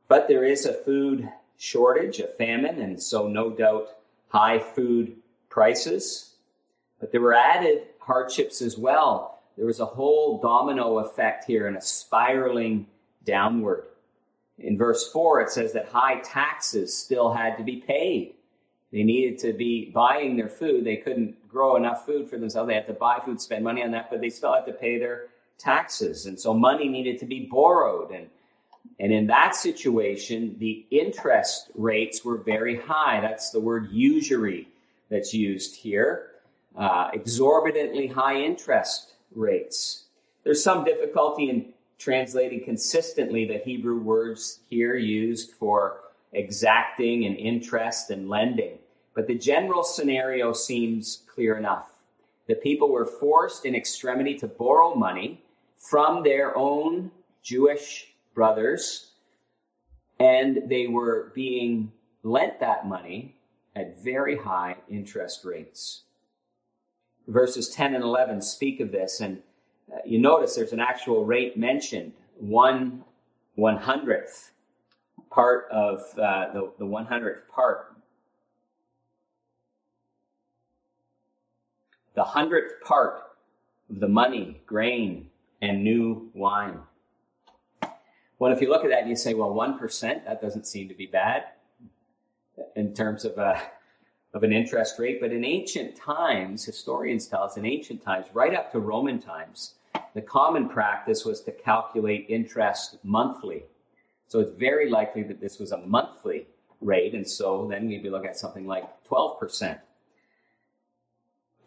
But 0.07 0.27
there 0.27 0.43
is 0.43 0.65
a 0.65 0.73
food 0.73 1.29
shortage, 1.57 2.19
a 2.19 2.27
famine, 2.27 2.79
and 2.79 3.01
so 3.01 3.27
no 3.27 3.49
doubt 3.49 3.89
high 4.29 4.59
food 4.59 5.15
prices. 5.49 6.33
But 6.99 7.11
there 7.11 7.21
were 7.21 7.33
added 7.33 7.83
hardships 7.99 8.61
as 8.61 8.77
well. 8.77 9.39
There 9.57 9.65
was 9.65 9.79
a 9.79 9.85
whole 9.85 10.39
domino 10.39 10.99
effect 10.99 11.45
here 11.45 11.67
and 11.67 11.77
a 11.77 11.81
spiraling 11.81 12.87
downward. 13.23 13.85
In 14.57 14.77
verse 14.77 15.11
4, 15.11 15.41
it 15.41 15.49
says 15.49 15.73
that 15.73 15.89
high 15.89 16.19
taxes 16.21 16.95
still 16.97 17.33
had 17.33 17.57
to 17.57 17.63
be 17.63 17.77
paid. 17.77 18.35
They 18.91 19.03
needed 19.03 19.39
to 19.39 19.53
be 19.53 19.91
buying 19.93 20.37
their 20.37 20.49
food. 20.49 20.85
They 20.85 20.97
couldn't 20.97 21.47
grow 21.49 21.75
enough 21.75 22.05
food 22.05 22.29
for 22.29 22.37
themselves. 22.37 22.69
They 22.69 22.75
had 22.75 22.87
to 22.87 22.93
buy 22.93 23.19
food, 23.25 23.41
spend 23.41 23.63
money 23.63 23.83
on 23.83 23.91
that, 23.91 24.09
but 24.09 24.21
they 24.21 24.29
still 24.29 24.53
had 24.53 24.65
to 24.67 24.73
pay 24.73 24.97
their 24.97 25.27
taxes. 25.57 26.25
And 26.25 26.39
so 26.39 26.53
money 26.53 26.87
needed 26.87 27.19
to 27.19 27.25
be 27.25 27.47
borrowed. 27.51 28.11
And 28.11 28.29
and 28.99 29.11
in 29.11 29.27
that 29.27 29.55
situation, 29.55 30.55
the 30.59 30.85
interest 30.89 31.69
rates 31.75 32.23
were 32.23 32.37
very 32.37 32.77
high. 32.77 33.19
That's 33.19 33.49
the 33.49 33.59
word 33.59 33.91
usury 33.91 34.69
that's 35.09 35.33
used 35.33 35.75
here. 35.75 36.31
Uh, 36.77 37.09
exorbitantly 37.13 38.07
high 38.07 38.41
interest 38.41 39.13
rates. 39.33 40.05
There's 40.43 40.63
some 40.63 40.83
difficulty 40.83 41.49
in 41.49 41.73
translating 41.97 42.63
consistently 42.63 43.45
the 43.45 43.57
Hebrew 43.57 43.99
words 43.99 44.59
here 44.69 44.95
used 44.95 45.51
for 45.51 46.01
exacting 46.33 47.25
and 47.25 47.37
interest 47.37 48.09
and 48.09 48.29
lending. 48.29 48.77
But 49.13 49.27
the 49.27 49.37
general 49.37 49.83
scenario 49.83 50.51
seems 50.53 51.23
clear 51.33 51.57
enough. 51.57 51.89
The 52.47 52.55
people 52.55 52.89
were 52.89 53.05
forced 53.05 53.65
in 53.65 53.75
extremity 53.75 54.35
to 54.35 54.47
borrow 54.47 54.93
money 54.93 55.41
from 55.77 56.23
their 56.23 56.55
own 56.57 57.11
Jewish 57.41 58.13
brothers, 58.33 59.11
and 60.19 60.63
they 60.67 60.87
were 60.87 61.31
being 61.33 61.91
lent 62.23 62.59
that 62.59 62.87
money 62.87 63.35
at 63.75 64.03
very 64.03 64.37
high 64.37 64.75
interest 64.89 65.45
rates. 65.45 66.03
Verses 67.27 67.69
10 67.69 67.95
and 67.95 68.03
11 68.03 68.41
speak 68.41 68.79
of 68.79 68.91
this, 68.91 69.21
and 69.21 69.41
you 70.05 70.19
notice 70.19 70.55
there's 70.55 70.73
an 70.73 70.79
actual 70.79 71.25
rate 71.25 71.57
mentioned, 71.57 72.13
one 72.39 73.03
one 73.55 73.77
hundredth 73.77 74.51
part 75.29 75.67
of 75.71 76.01
uh, 76.17 76.51
the, 76.53 76.71
the 76.79 76.85
one 76.85 77.05
hundredth 77.05 77.47
part. 77.49 77.93
The 82.15 82.23
hundredth 82.23 82.81
part 82.81 83.23
of 83.89 83.99
the 83.99 84.07
money, 84.07 84.61
grain, 84.65 85.29
and 85.61 85.83
new 85.83 86.29
wine. 86.33 86.79
Well, 88.37 88.51
if 88.51 88.61
you 88.61 88.69
look 88.69 88.83
at 88.83 88.89
that 88.89 89.01
and 89.01 89.09
you 89.09 89.15
say, 89.15 89.33
well, 89.33 89.53
1%, 89.53 90.25
that 90.25 90.41
doesn't 90.41 90.67
seem 90.67 90.89
to 90.89 90.93
be 90.93 91.05
bad 91.05 91.45
in 92.75 92.93
terms 92.93 93.23
of, 93.23 93.37
a, 93.37 93.41
uh, 93.41 93.59
of 94.35 94.43
an 94.43 94.53
interest 94.53 94.99
rate. 94.99 95.19
But 95.19 95.31
in 95.31 95.43
ancient 95.43 95.95
times, 95.95 96.63
historians 96.63 97.25
tell 97.25 97.41
us 97.43 97.57
in 97.57 97.65
ancient 97.65 98.03
times, 98.03 98.27
right 98.33 98.53
up 98.53 98.71
to 98.73 98.79
Roman 98.79 99.19
times, 99.19 99.75
the 100.13 100.21
common 100.21 100.69
practice 100.69 101.25
was 101.25 101.41
to 101.41 101.51
calculate 101.51 102.25
interest 102.29 102.97
monthly. 103.01 103.63
So 104.27 104.41
it's 104.41 104.51
very 104.51 104.89
likely 104.89 105.23
that 105.23 105.39
this 105.39 105.57
was 105.57 105.71
a 105.71 105.77
monthly 105.77 106.47
rate. 106.81 107.15
And 107.15 107.27
so 107.27 107.67
then 107.69 107.87
we'd 107.87 108.03
be 108.03 108.09
looking 108.09 108.29
at 108.29 108.37
something 108.37 108.67
like 108.67 108.83
12%. 109.05 109.79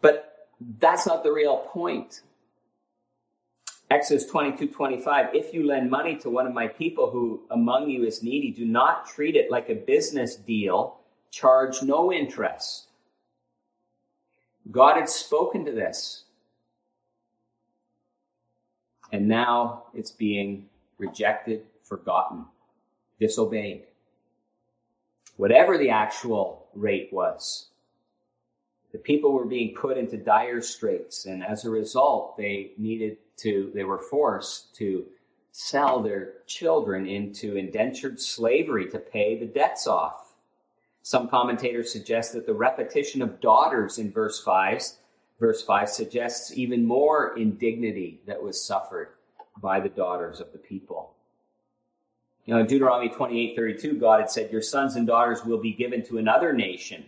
But 0.01 0.47
that's 0.79 1.07
not 1.07 1.23
the 1.23 1.31
real 1.31 1.57
point. 1.57 2.21
Exodus 3.89 4.27
22, 4.27 4.67
25. 4.67 5.33
If 5.33 5.55
you 5.55 5.65
lend 5.65 5.89
money 5.89 6.15
to 6.17 6.29
one 6.29 6.45
of 6.45 6.53
my 6.53 6.67
people 6.67 7.09
who 7.09 7.41
among 7.49 7.89
you 7.89 8.05
is 8.05 8.21
needy, 8.21 8.51
do 8.51 8.65
not 8.65 9.07
treat 9.07 9.35
it 9.35 9.49
like 9.49 9.69
a 9.69 9.75
business 9.75 10.35
deal. 10.35 10.98
Charge 11.31 11.83
no 11.83 12.11
interest. 12.11 12.87
God 14.71 14.97
had 14.97 15.09
spoken 15.09 15.65
to 15.65 15.71
this. 15.71 16.23
And 19.11 19.27
now 19.27 19.85
it's 19.93 20.11
being 20.11 20.69
rejected, 20.97 21.63
forgotten, 21.83 22.45
disobeyed. 23.19 23.83
Whatever 25.37 25.77
the 25.77 25.89
actual 25.89 26.67
rate 26.75 27.09
was, 27.11 27.69
the 28.91 28.97
people 28.97 29.31
were 29.31 29.45
being 29.45 29.75
put 29.75 29.97
into 29.97 30.17
dire 30.17 30.61
straits, 30.61 31.25
and 31.25 31.43
as 31.43 31.63
a 31.63 31.69
result, 31.69 32.37
they 32.37 32.71
needed 32.77 33.17
to, 33.37 33.71
they 33.73 33.83
were 33.83 33.99
forced 33.99 34.75
to 34.75 35.05
sell 35.51 36.01
their 36.01 36.33
children 36.45 37.05
into 37.07 37.55
indentured 37.55 38.19
slavery 38.19 38.89
to 38.89 38.99
pay 38.99 39.37
the 39.37 39.45
debts 39.45 39.87
off. 39.87 40.28
Some 41.01 41.29
commentators 41.29 41.91
suggest 41.91 42.33
that 42.33 42.45
the 42.45 42.53
repetition 42.53 43.21
of 43.21 43.39
daughters 43.39 43.97
in 43.97 44.11
verse 44.11 44.41
5, 44.43 44.81
verse 45.39 45.63
5 45.63 45.89
suggests 45.89 46.57
even 46.57 46.85
more 46.85 47.37
indignity 47.37 48.21
that 48.27 48.41
was 48.41 48.63
suffered 48.63 49.09
by 49.61 49.79
the 49.79 49.89
daughters 49.89 50.39
of 50.39 50.51
the 50.51 50.57
people. 50.57 51.13
You 52.45 52.53
know, 52.53 52.61
in 52.61 52.67
Deuteronomy 52.67 53.09
28 53.09 53.55
32, 53.55 53.99
God 53.99 54.21
had 54.21 54.31
said, 54.31 54.51
Your 54.51 54.61
sons 54.61 54.95
and 54.95 55.05
daughters 55.05 55.45
will 55.45 55.59
be 55.59 55.73
given 55.73 56.03
to 56.05 56.17
another 56.17 56.51
nation, 56.53 57.05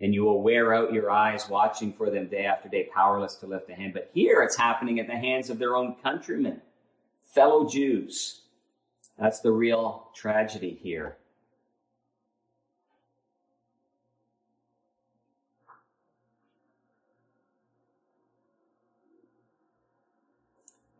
and 0.00 0.14
you 0.14 0.24
will 0.24 0.42
wear 0.42 0.74
out 0.74 0.92
your 0.92 1.10
eyes 1.10 1.48
watching 1.48 1.92
for 1.92 2.10
them 2.10 2.28
day 2.28 2.46
after 2.46 2.68
day, 2.68 2.88
powerless 2.94 3.34
to 3.36 3.46
lift 3.46 3.70
a 3.70 3.74
hand. 3.74 3.92
But 3.92 4.10
here 4.14 4.42
it's 4.42 4.56
happening 4.56 5.00
at 5.00 5.06
the 5.06 5.16
hands 5.16 5.50
of 5.50 5.58
their 5.58 5.76
own 5.76 5.96
countrymen, 6.02 6.62
fellow 7.22 7.68
Jews. 7.68 8.42
That's 9.18 9.40
the 9.40 9.52
real 9.52 10.08
tragedy 10.14 10.78
here. 10.82 11.18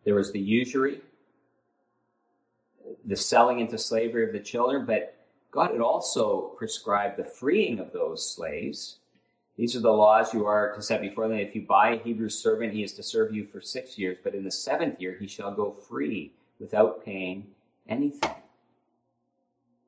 There 0.04 0.14
was 0.14 0.32
the 0.32 0.40
usury, 0.40 1.00
the 3.04 3.16
selling 3.16 3.60
into 3.60 3.78
slavery 3.78 4.26
of 4.26 4.32
the 4.32 4.40
children, 4.40 4.84
but 4.84 5.16
God 5.50 5.70
had 5.70 5.80
also 5.80 6.54
prescribed 6.58 7.16
the 7.16 7.24
freeing 7.24 7.78
of 7.78 7.92
those 7.92 8.28
slaves. 8.28 8.98
These 9.56 9.76
are 9.76 9.80
the 9.80 9.90
laws 9.90 10.34
you 10.34 10.46
are 10.46 10.74
to 10.74 10.82
set 10.82 11.00
before 11.00 11.28
them. 11.28 11.38
If 11.38 11.54
you 11.54 11.62
buy 11.62 11.90
a 11.90 12.02
Hebrew 12.02 12.28
servant, 12.28 12.72
he 12.72 12.82
is 12.82 12.92
to 12.94 13.02
serve 13.02 13.32
you 13.32 13.46
for 13.46 13.60
six 13.60 13.96
years, 13.96 14.18
but 14.22 14.34
in 14.34 14.44
the 14.44 14.50
seventh 14.50 15.00
year 15.00 15.16
he 15.18 15.28
shall 15.28 15.54
go 15.54 15.70
free 15.70 16.32
without 16.58 17.04
paying 17.04 17.46
anything. 17.88 18.34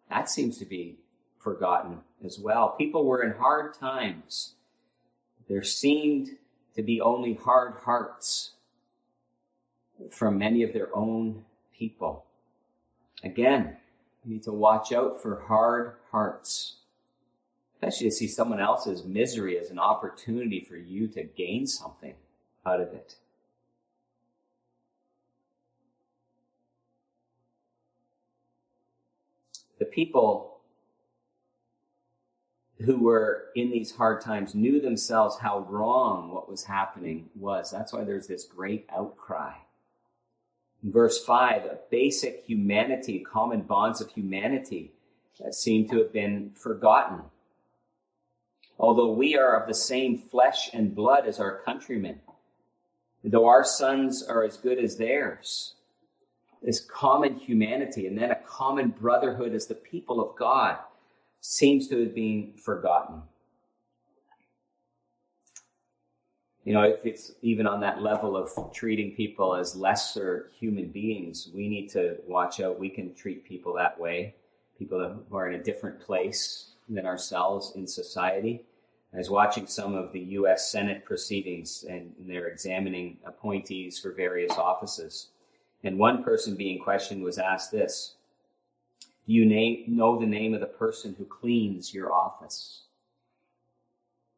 That 0.08 0.30
seems 0.30 0.56
to 0.58 0.64
be 0.64 0.98
forgotten 1.38 1.98
as 2.24 2.38
well. 2.38 2.70
People 2.70 3.04
were 3.04 3.22
in 3.22 3.32
hard 3.32 3.74
times. 3.74 4.54
There 5.48 5.62
seemed 5.62 6.36
to 6.74 6.82
be 6.82 7.00
only 7.00 7.34
hard 7.34 7.74
hearts 7.84 8.52
from 10.10 10.38
many 10.38 10.62
of 10.62 10.72
their 10.72 10.94
own 10.94 11.44
people. 11.76 12.24
Again, 13.24 13.76
you 14.24 14.34
need 14.34 14.42
to 14.44 14.52
watch 14.52 14.92
out 14.92 15.22
for 15.22 15.40
hard 15.46 15.94
hearts, 16.10 16.76
especially 17.74 18.08
to 18.08 18.14
see 18.14 18.28
someone 18.28 18.60
else's 18.60 19.04
misery 19.04 19.58
as 19.58 19.70
an 19.70 19.78
opportunity 19.78 20.60
for 20.60 20.76
you 20.76 21.08
to 21.08 21.22
gain 21.24 21.66
something 21.66 22.14
out 22.64 22.80
of 22.80 22.88
it. 22.88 23.16
The 29.78 29.84
people 29.84 30.58
who 32.84 32.98
were 32.98 33.46
in 33.54 33.70
these 33.70 33.94
hard 33.94 34.20
times 34.20 34.54
knew 34.54 34.80
themselves 34.80 35.38
how 35.38 35.60
wrong 35.60 36.30
what 36.30 36.48
was 36.48 36.64
happening 36.64 37.30
was. 37.34 37.70
That's 37.70 37.92
why 37.92 38.04
there's 38.04 38.26
this 38.26 38.44
great 38.44 38.86
outcry. 38.94 39.52
In 40.86 40.92
verse 40.92 41.22
5, 41.24 41.64
a 41.64 41.78
basic 41.90 42.44
humanity, 42.46 43.18
common 43.18 43.62
bonds 43.62 44.00
of 44.00 44.08
humanity 44.12 44.92
that 45.40 45.52
seem 45.52 45.88
to 45.88 45.98
have 45.98 46.12
been 46.12 46.52
forgotten. 46.54 47.22
Although 48.78 49.10
we 49.10 49.36
are 49.36 49.60
of 49.60 49.66
the 49.66 49.74
same 49.74 50.16
flesh 50.16 50.70
and 50.72 50.94
blood 50.94 51.26
as 51.26 51.40
our 51.40 51.60
countrymen, 51.64 52.20
though 53.24 53.46
our 53.46 53.64
sons 53.64 54.22
are 54.22 54.44
as 54.44 54.58
good 54.58 54.78
as 54.78 54.96
theirs, 54.96 55.74
this 56.62 56.78
common 56.78 57.34
humanity 57.34 58.06
and 58.06 58.16
then 58.16 58.30
a 58.30 58.40
common 58.46 58.90
brotherhood 58.90 59.54
as 59.54 59.66
the 59.66 59.74
people 59.74 60.20
of 60.20 60.38
God 60.38 60.78
seems 61.40 61.88
to 61.88 61.98
have 61.98 62.14
been 62.14 62.52
forgotten. 62.52 63.22
You 66.66 66.72
know, 66.72 66.82
if 66.82 67.06
it's 67.06 67.30
even 67.42 67.64
on 67.68 67.78
that 67.80 68.02
level 68.02 68.36
of 68.36 68.50
treating 68.74 69.12
people 69.12 69.54
as 69.54 69.76
lesser 69.76 70.50
human 70.58 70.88
beings, 70.88 71.48
we 71.54 71.68
need 71.68 71.88
to 71.90 72.16
watch 72.26 72.58
out. 72.58 72.80
We 72.80 72.90
can 72.90 73.14
treat 73.14 73.44
people 73.44 73.72
that 73.74 73.98
way, 74.00 74.34
people 74.76 75.22
who 75.30 75.36
are 75.36 75.48
in 75.48 75.60
a 75.60 75.62
different 75.62 76.00
place 76.00 76.72
than 76.88 77.06
ourselves 77.06 77.74
in 77.76 77.86
society. 77.86 78.64
I 79.14 79.18
was 79.18 79.30
watching 79.30 79.68
some 79.68 79.94
of 79.94 80.12
the 80.12 80.18
U.S. 80.18 80.68
Senate 80.72 81.04
proceedings, 81.04 81.84
and 81.88 82.12
they're 82.18 82.48
examining 82.48 83.18
appointees 83.24 84.00
for 84.00 84.10
various 84.10 84.52
offices. 84.58 85.28
And 85.84 85.96
one 85.96 86.24
person 86.24 86.56
being 86.56 86.82
questioned 86.82 87.22
was 87.22 87.38
asked 87.38 87.70
this 87.70 88.16
Do 89.24 89.32
you 89.34 89.46
name, 89.46 89.84
know 89.86 90.18
the 90.18 90.26
name 90.26 90.52
of 90.52 90.60
the 90.60 90.66
person 90.66 91.14
who 91.16 91.26
cleans 91.26 91.94
your 91.94 92.12
office? 92.12 92.85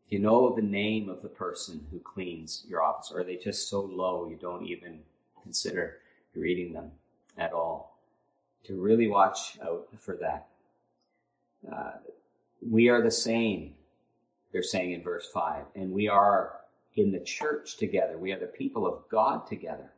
You 0.08 0.18
know 0.18 0.54
the 0.54 0.62
name 0.62 1.08
of 1.08 1.22
the 1.22 1.28
person 1.28 1.86
who 1.90 1.98
cleans 2.00 2.64
your 2.68 2.82
office? 2.82 3.10
Or 3.12 3.20
are 3.20 3.24
they 3.24 3.36
just 3.36 3.68
so 3.68 3.80
low 3.80 4.28
you 4.28 4.36
don't 4.36 4.66
even 4.66 5.00
consider 5.42 5.98
reading 6.34 6.72
them 6.72 6.90
at 7.36 7.52
all? 7.52 7.98
To 8.64 8.80
really 8.80 9.08
watch 9.08 9.58
out 9.62 9.88
for 9.98 10.16
that. 10.16 10.48
Uh, 11.70 11.92
we 12.68 12.88
are 12.88 13.02
the 13.02 13.10
same, 13.10 13.74
they're 14.52 14.62
saying 14.62 14.92
in 14.92 15.02
verse 15.02 15.28
5, 15.32 15.64
and 15.74 15.92
we 15.92 16.08
are 16.08 16.60
in 16.96 17.12
the 17.12 17.20
church 17.20 17.76
together. 17.76 18.18
We 18.18 18.32
are 18.32 18.38
the 18.38 18.46
people 18.46 18.86
of 18.86 19.08
God 19.08 19.46
together. 19.46 19.90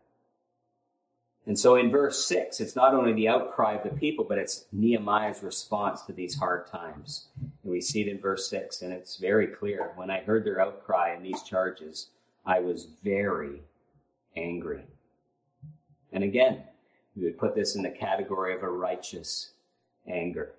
And 1.46 1.58
so 1.58 1.76
in 1.76 1.90
verse 1.90 2.24
6, 2.26 2.60
it's 2.60 2.76
not 2.76 2.94
only 2.94 3.12
the 3.12 3.28
outcry 3.28 3.74
of 3.74 3.82
the 3.82 3.96
people, 3.98 4.24
but 4.24 4.38
it's 4.38 4.66
Nehemiah's 4.72 5.42
response 5.42 6.02
to 6.02 6.12
these 6.12 6.36
hard 6.36 6.66
times. 6.66 7.28
And 7.62 7.72
we 7.72 7.80
see 7.80 8.02
it 8.02 8.08
in 8.08 8.20
verse 8.20 8.48
6, 8.48 8.82
and 8.82 8.92
it's 8.92 9.16
very 9.16 9.46
clear. 9.46 9.92
When 9.96 10.10
I 10.10 10.20
heard 10.20 10.44
their 10.44 10.60
outcry 10.60 11.10
and 11.10 11.24
these 11.24 11.42
charges, 11.42 12.08
I 12.44 12.60
was 12.60 12.88
very 13.02 13.62
angry. 14.36 14.82
And 16.12 16.24
again, 16.24 16.62
we 17.16 17.24
would 17.24 17.38
put 17.38 17.54
this 17.54 17.74
in 17.74 17.82
the 17.82 17.90
category 17.90 18.54
of 18.54 18.62
a 18.62 18.68
righteous 18.68 19.50
anger. 20.06 20.52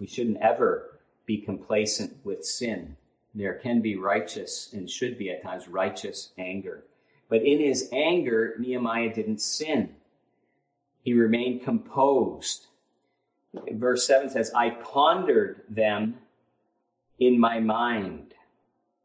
We 0.00 0.06
shouldn't 0.06 0.38
ever 0.38 0.98
be 1.24 1.38
complacent 1.38 2.16
with 2.24 2.44
sin. 2.44 2.96
There 3.34 3.54
can 3.54 3.80
be 3.80 3.96
righteous 3.96 4.72
and 4.72 4.90
should 4.90 5.18
be 5.18 5.30
at 5.30 5.42
times 5.42 5.68
righteous 5.68 6.30
anger. 6.38 6.84
But 7.28 7.42
in 7.42 7.58
his 7.58 7.88
anger, 7.92 8.54
Nehemiah 8.58 9.14
didn't 9.14 9.40
sin. 9.40 9.94
He 11.06 11.14
remained 11.14 11.62
composed. 11.62 12.66
Verse 13.70 14.04
7 14.08 14.28
says, 14.28 14.50
I 14.56 14.70
pondered 14.70 15.62
them 15.68 16.16
in 17.20 17.38
my 17.38 17.60
mind. 17.60 18.34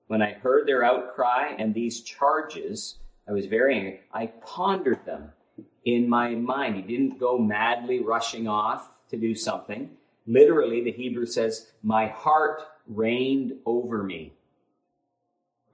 When 0.08 0.20
I 0.20 0.32
heard 0.32 0.68
their 0.68 0.84
outcry 0.84 1.54
and 1.60 1.76
these 1.76 2.02
charges, 2.02 2.96
I 3.30 3.34
was 3.34 3.46
very 3.46 3.76
angry. 3.76 4.02
I 4.12 4.26
pondered 4.42 5.06
them 5.06 5.34
in 5.86 6.10
my 6.10 6.34
mind. 6.34 6.78
He 6.78 6.82
didn't 6.82 7.20
go 7.20 7.38
madly 7.38 8.00
rushing 8.00 8.48
off 8.48 8.90
to 9.12 9.16
do 9.16 9.36
something. 9.36 9.92
Literally, 10.26 10.84
the 10.84 10.92
Hebrew 10.92 11.28
says, 11.28 11.72
My 11.84 12.08
heart 12.08 12.64
reigned 12.88 13.54
over 13.64 14.02
me. 14.02 14.34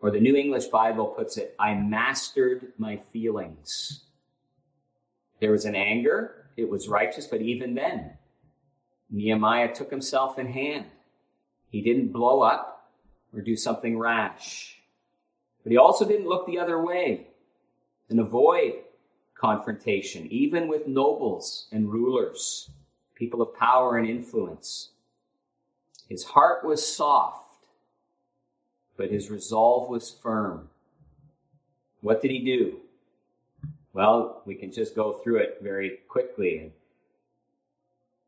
Or 0.02 0.12
the 0.12 0.20
New 0.20 0.36
English 0.36 0.66
Bible 0.66 1.06
puts 1.06 1.38
it, 1.38 1.56
I 1.58 1.74
mastered 1.76 2.74
my 2.78 3.00
feelings. 3.14 4.04
There 5.40 5.52
was 5.52 5.66
an 5.66 5.76
anger, 5.76 6.48
it 6.56 6.70
was 6.70 6.88
righteous, 6.88 7.28
but 7.28 7.42
even 7.42 7.76
then, 7.76 8.18
Nehemiah 9.10 9.74
took 9.74 9.92
himself 9.92 10.40
in 10.40 10.48
hand. 10.48 10.86
He 11.70 11.82
didn't 11.82 12.12
blow 12.12 12.42
up 12.42 12.92
or 13.34 13.42
do 13.42 13.56
something 13.56 13.98
rash. 13.98 14.82
But 15.64 15.72
he 15.72 15.78
also 15.78 16.08
didn't 16.08 16.28
look 16.28 16.48
the 16.48 16.60
other 16.60 16.82
way 16.82 17.28
and 18.10 18.20
avoid 18.20 18.74
confrontation, 19.36 20.28
even 20.32 20.68
with 20.68 20.88
nobles 20.88 21.68
and 21.72 21.92
rulers, 21.92 22.72
people 23.16 23.42
of 23.42 23.54
power 23.54 23.98
and 23.98 24.10
influence. 24.10 24.90
His 26.10 26.24
heart 26.24 26.66
was 26.66 26.96
soft, 26.96 27.58
but 28.96 29.12
his 29.12 29.30
resolve 29.30 29.90
was 29.90 30.10
firm. 30.10 30.70
What 32.02 32.22
did 32.22 32.32
he 32.32 32.44
do? 32.44 32.80
Well, 33.98 34.44
we 34.46 34.54
can 34.54 34.72
just 34.72 34.96
go 34.96 35.14
through 35.14 35.38
it 35.38 35.58
very 35.60 36.02
quickly 36.08 36.60
and 36.60 36.72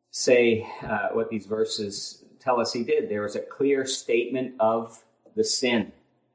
say 0.09 0.67
uh, 0.81 1.09
what 1.13 1.29
these 1.29 1.45
verses 1.45 2.23
tell 2.39 2.59
us 2.59 2.73
he 2.73 2.83
did. 2.83 3.07
There 3.07 3.21
was 3.21 3.35
a 3.35 3.39
clear 3.39 3.85
statement 3.85 4.55
of 4.59 4.99
the 5.35 5.43
sin. 5.43 5.91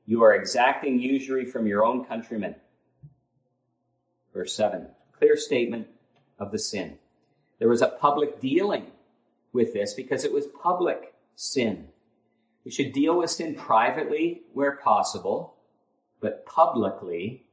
You 0.07 0.23
are 0.23 0.37
exacting 0.37 1.01
usury 1.01 1.45
from 1.47 1.67
your 1.67 1.85
own 1.85 2.05
countrymen. 2.05 2.55
Verse 4.33 4.55
7 4.55 4.87
clear 5.19 5.37
statement 5.37 5.89
of 6.39 6.53
the 6.53 6.59
sin. 6.61 6.97
There 7.59 7.69
was 7.69 7.83
a 7.83 7.89
public 7.89 8.41
dealing 8.41 8.87
with 9.53 9.73
this 9.73 9.95
because 9.95 10.23
it 10.23 10.33
was 10.33 10.47
public 10.63 11.13
sin. 11.35 11.89
We 12.65 12.71
should 12.71 12.93
deal 12.93 13.19
with 13.19 13.31
sin 13.31 13.57
privately 13.57 14.43
where 14.53 14.77
possible, 14.77 15.57
but 16.21 16.47
publicly 16.47 17.47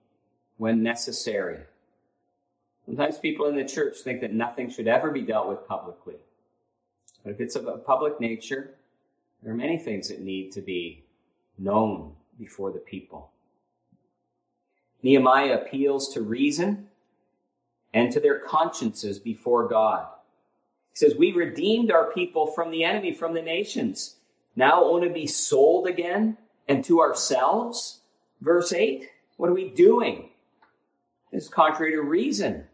when 0.57 0.83
necessary. 0.83 1.61
Sometimes 2.91 3.19
people 3.19 3.45
in 3.45 3.55
the 3.55 3.63
church 3.63 3.99
think 3.99 4.19
that 4.19 4.33
nothing 4.33 4.69
should 4.69 4.89
ever 4.89 5.11
be 5.11 5.21
dealt 5.21 5.47
with 5.47 5.65
publicly. 5.65 6.15
But 7.23 7.31
if 7.31 7.39
it's 7.39 7.55
of 7.55 7.65
a 7.65 7.77
public 7.77 8.19
nature, 8.19 8.71
there 9.41 9.53
are 9.53 9.55
many 9.55 9.77
things 9.77 10.09
that 10.09 10.19
need 10.19 10.51
to 10.51 10.61
be 10.61 11.05
known 11.57 12.15
before 12.37 12.69
the 12.69 12.79
people. 12.79 13.31
Nehemiah 15.03 15.61
appeals 15.61 16.13
to 16.13 16.21
reason 16.21 16.89
and 17.93 18.11
to 18.11 18.19
their 18.19 18.39
consciences 18.39 19.19
before 19.19 19.69
God. 19.69 20.07
He 20.91 20.97
says, 20.97 21.15
We 21.15 21.31
redeemed 21.31 21.91
our 21.91 22.11
people 22.11 22.47
from 22.47 22.71
the 22.71 22.83
enemy, 22.83 23.13
from 23.13 23.33
the 23.33 23.41
nations. 23.41 24.17
Now 24.57 24.83
only 24.83 25.07
be 25.07 25.27
sold 25.27 25.87
again 25.87 26.35
and 26.67 26.83
to 26.83 26.99
ourselves? 26.99 28.01
Verse 28.41 28.73
8. 28.73 29.07
What 29.37 29.49
are 29.49 29.53
we 29.53 29.69
doing? 29.69 30.31
It's 31.31 31.47
contrary 31.47 31.93
to 31.93 32.01
reason. 32.01 32.65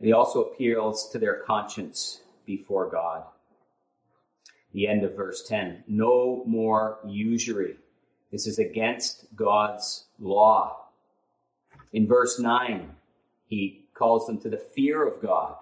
He 0.00 0.12
also 0.12 0.42
appeals 0.42 1.10
to 1.10 1.18
their 1.18 1.40
conscience 1.40 2.20
before 2.46 2.88
God. 2.88 3.24
The 4.72 4.86
end 4.86 5.04
of 5.04 5.16
verse 5.16 5.46
10 5.48 5.84
no 5.88 6.42
more 6.46 6.98
usury. 7.06 7.76
This 8.30 8.46
is 8.46 8.58
against 8.58 9.24
God's 9.34 10.04
law. 10.18 10.88
In 11.92 12.06
verse 12.06 12.38
9, 12.38 12.90
he 13.46 13.86
calls 13.94 14.26
them 14.26 14.38
to 14.40 14.50
the 14.50 14.58
fear 14.58 15.06
of 15.06 15.22
God 15.22 15.56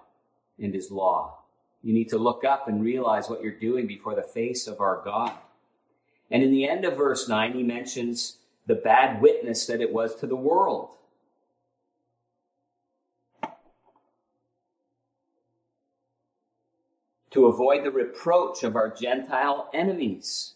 and 0.59 0.73
his 0.73 0.91
law. 0.91 1.39
You 1.81 1.93
need 1.93 2.09
to 2.09 2.17
look 2.17 2.43
up 2.43 2.67
and 2.67 2.83
realize 2.83 3.29
what 3.29 3.41
you're 3.41 3.51
doing 3.51 3.87
before 3.87 4.15
the 4.15 4.21
face 4.21 4.67
of 4.67 4.81
our 4.81 5.01
God. 5.03 5.31
And 6.29 6.43
in 6.43 6.51
the 6.51 6.67
end 6.67 6.83
of 6.83 6.97
verse 6.97 7.29
9, 7.29 7.53
he 7.53 7.63
mentions 7.63 8.37
the 8.65 8.75
bad 8.75 9.21
witness 9.21 9.65
that 9.67 9.81
it 9.81 9.93
was 9.93 10.15
to 10.15 10.27
the 10.27 10.35
world. 10.35 10.89
To 17.37 17.45
avoid 17.45 17.85
the 17.85 17.91
reproach 17.91 18.63
of 18.63 18.75
our 18.75 18.89
Gentile 18.89 19.69
enemies. 19.71 20.55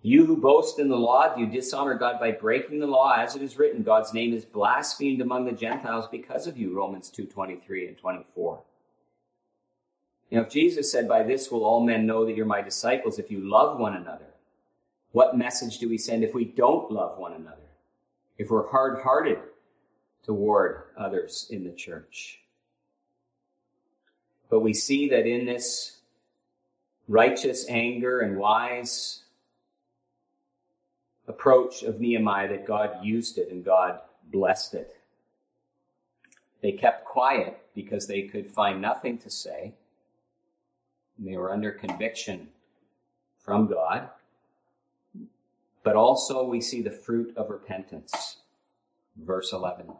You 0.00 0.24
who 0.24 0.38
boast 0.38 0.78
in 0.78 0.88
the 0.88 0.96
law, 0.96 1.34
do 1.34 1.42
you 1.42 1.46
dishonor 1.46 1.92
God 1.92 2.18
by 2.18 2.32
breaking 2.32 2.80
the 2.80 2.86
law? 2.86 3.14
As 3.14 3.36
it 3.36 3.42
is 3.42 3.58
written, 3.58 3.82
God's 3.82 4.14
name 4.14 4.32
is 4.32 4.46
blasphemed 4.46 5.20
among 5.20 5.44
the 5.44 5.52
Gentiles 5.52 6.06
because 6.10 6.46
of 6.46 6.56
you, 6.56 6.74
Romans 6.74 7.10
2 7.10 7.26
23 7.26 7.88
and 7.88 7.98
24. 7.98 8.62
You 10.30 10.38
know, 10.38 10.44
if 10.44 10.50
Jesus 10.50 10.90
said, 10.90 11.06
By 11.06 11.22
this 11.22 11.50
will 11.50 11.66
all 11.66 11.84
men 11.84 12.06
know 12.06 12.24
that 12.24 12.34
you're 12.34 12.46
my 12.46 12.62
disciples 12.62 13.18
if 13.18 13.30
you 13.30 13.46
love 13.46 13.78
one 13.78 13.94
another, 13.94 14.32
what 15.10 15.36
message 15.36 15.76
do 15.76 15.90
we 15.90 15.98
send 15.98 16.24
if 16.24 16.32
we 16.32 16.46
don't 16.46 16.90
love 16.90 17.18
one 17.18 17.34
another? 17.34 17.68
If 18.38 18.48
we're 18.48 18.70
hard 18.70 19.02
hearted 19.02 19.40
toward 20.24 20.84
others 20.96 21.48
in 21.50 21.62
the 21.62 21.72
church? 21.72 22.41
But 24.52 24.60
we 24.60 24.74
see 24.74 25.08
that 25.08 25.26
in 25.26 25.46
this 25.46 25.96
righteous 27.08 27.64
anger 27.70 28.20
and 28.20 28.36
wise 28.36 29.22
approach 31.26 31.82
of 31.82 32.02
Nehemiah 32.02 32.48
that 32.50 32.66
God 32.66 33.02
used 33.02 33.38
it 33.38 33.50
and 33.50 33.64
God 33.64 34.00
blessed 34.30 34.74
it. 34.74 34.94
They 36.60 36.72
kept 36.72 37.06
quiet 37.06 37.62
because 37.74 38.06
they 38.06 38.24
could 38.24 38.50
find 38.50 38.82
nothing 38.82 39.16
to 39.20 39.30
say. 39.30 39.72
And 41.16 41.26
they 41.26 41.38
were 41.38 41.50
under 41.50 41.72
conviction 41.72 42.48
from 43.38 43.68
God. 43.68 44.10
But 45.82 45.96
also 45.96 46.44
we 46.44 46.60
see 46.60 46.82
the 46.82 46.90
fruit 46.90 47.34
of 47.38 47.48
repentance. 47.48 48.36
Verse 49.16 49.54
11. 49.54 49.94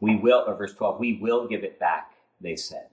We 0.00 0.16
will, 0.16 0.44
or 0.46 0.54
verse 0.54 0.74
12, 0.74 0.98
we 0.98 1.18
will 1.20 1.46
give 1.46 1.62
it 1.62 1.78
back, 1.78 2.12
they 2.40 2.56
said. 2.56 2.88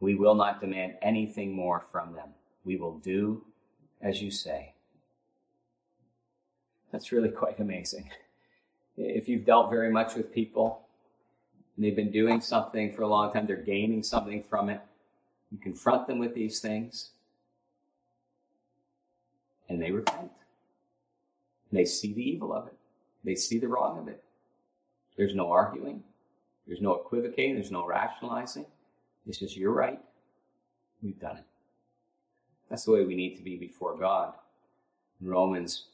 We 0.00 0.14
will 0.14 0.34
not 0.34 0.60
demand 0.60 0.94
anything 1.00 1.52
more 1.52 1.84
from 1.92 2.14
them. 2.14 2.30
We 2.64 2.76
will 2.76 2.98
do 2.98 3.44
as 4.02 4.20
you 4.20 4.30
say. 4.30 4.72
That's 6.90 7.12
really 7.12 7.28
quite 7.42 7.60
amazing. 7.60 8.10
If 8.96 9.28
you've 9.28 9.44
dealt 9.44 9.70
very 9.70 9.90
much 9.90 10.14
with 10.14 10.34
people 10.34 10.82
and 11.76 11.84
they've 11.84 11.96
been 11.96 12.10
doing 12.10 12.40
something 12.40 12.92
for 12.92 13.02
a 13.02 13.08
long 13.08 13.32
time, 13.32 13.46
they're 13.46 13.56
gaining 13.56 14.02
something 14.02 14.42
from 14.48 14.68
it, 14.68 14.80
you 15.50 15.58
confront 15.58 16.06
them 16.06 16.18
with 16.18 16.34
these 16.34 16.60
things 16.60 17.10
and 19.68 19.80
they 19.80 19.90
repent. 19.90 20.30
They 21.72 21.84
see 21.84 22.12
the 22.12 22.28
evil 22.28 22.52
of 22.52 22.66
it. 22.66 22.76
They 23.24 23.36
see 23.36 23.58
the 23.58 23.68
wrong 23.68 23.98
of 23.98 24.08
it. 24.08 24.22
There's 25.16 25.34
no 25.34 25.50
arguing. 25.50 26.02
There's 26.70 26.80
no 26.80 26.94
equivocating. 26.94 27.56
There's 27.56 27.72
no 27.72 27.84
rationalizing. 27.84 28.64
It's 29.26 29.38
just, 29.38 29.56
you're 29.56 29.72
right. 29.72 29.98
We've 31.02 31.18
done 31.18 31.38
it. 31.38 31.44
That's 32.68 32.84
the 32.84 32.92
way 32.92 33.04
we 33.04 33.16
need 33.16 33.34
to 33.38 33.42
be 33.42 33.56
before 33.56 33.98
God. 33.98 34.34
In 35.20 35.26
Romans, 35.26 35.86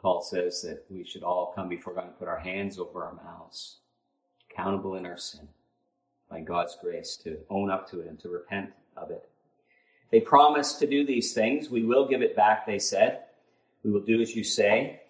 Paul 0.00 0.22
says 0.22 0.62
that 0.62 0.86
we 0.88 1.04
should 1.04 1.22
all 1.22 1.52
come 1.54 1.68
before 1.68 1.92
God 1.92 2.04
and 2.04 2.18
put 2.18 2.28
our 2.28 2.38
hands 2.38 2.78
over 2.78 3.04
our 3.04 3.12
mouths, 3.12 3.76
accountable 4.50 4.94
in 4.94 5.04
our 5.04 5.18
sin, 5.18 5.46
by 6.30 6.40
God's 6.40 6.78
grace, 6.80 7.18
to 7.24 7.36
own 7.50 7.70
up 7.70 7.86
to 7.90 8.00
it 8.00 8.08
and 8.08 8.18
to 8.20 8.30
repent 8.30 8.70
of 8.96 9.10
it. 9.10 9.28
They 10.10 10.20
promised 10.20 10.78
to 10.78 10.86
do 10.86 11.04
these 11.04 11.34
things. 11.34 11.68
We 11.68 11.84
will 11.84 12.08
give 12.08 12.22
it 12.22 12.34
back, 12.34 12.64
they 12.64 12.78
said. 12.78 13.24
We 13.84 13.90
will 13.90 14.00
do 14.00 14.22
as 14.22 14.34
you 14.34 14.44
say. 14.44 15.02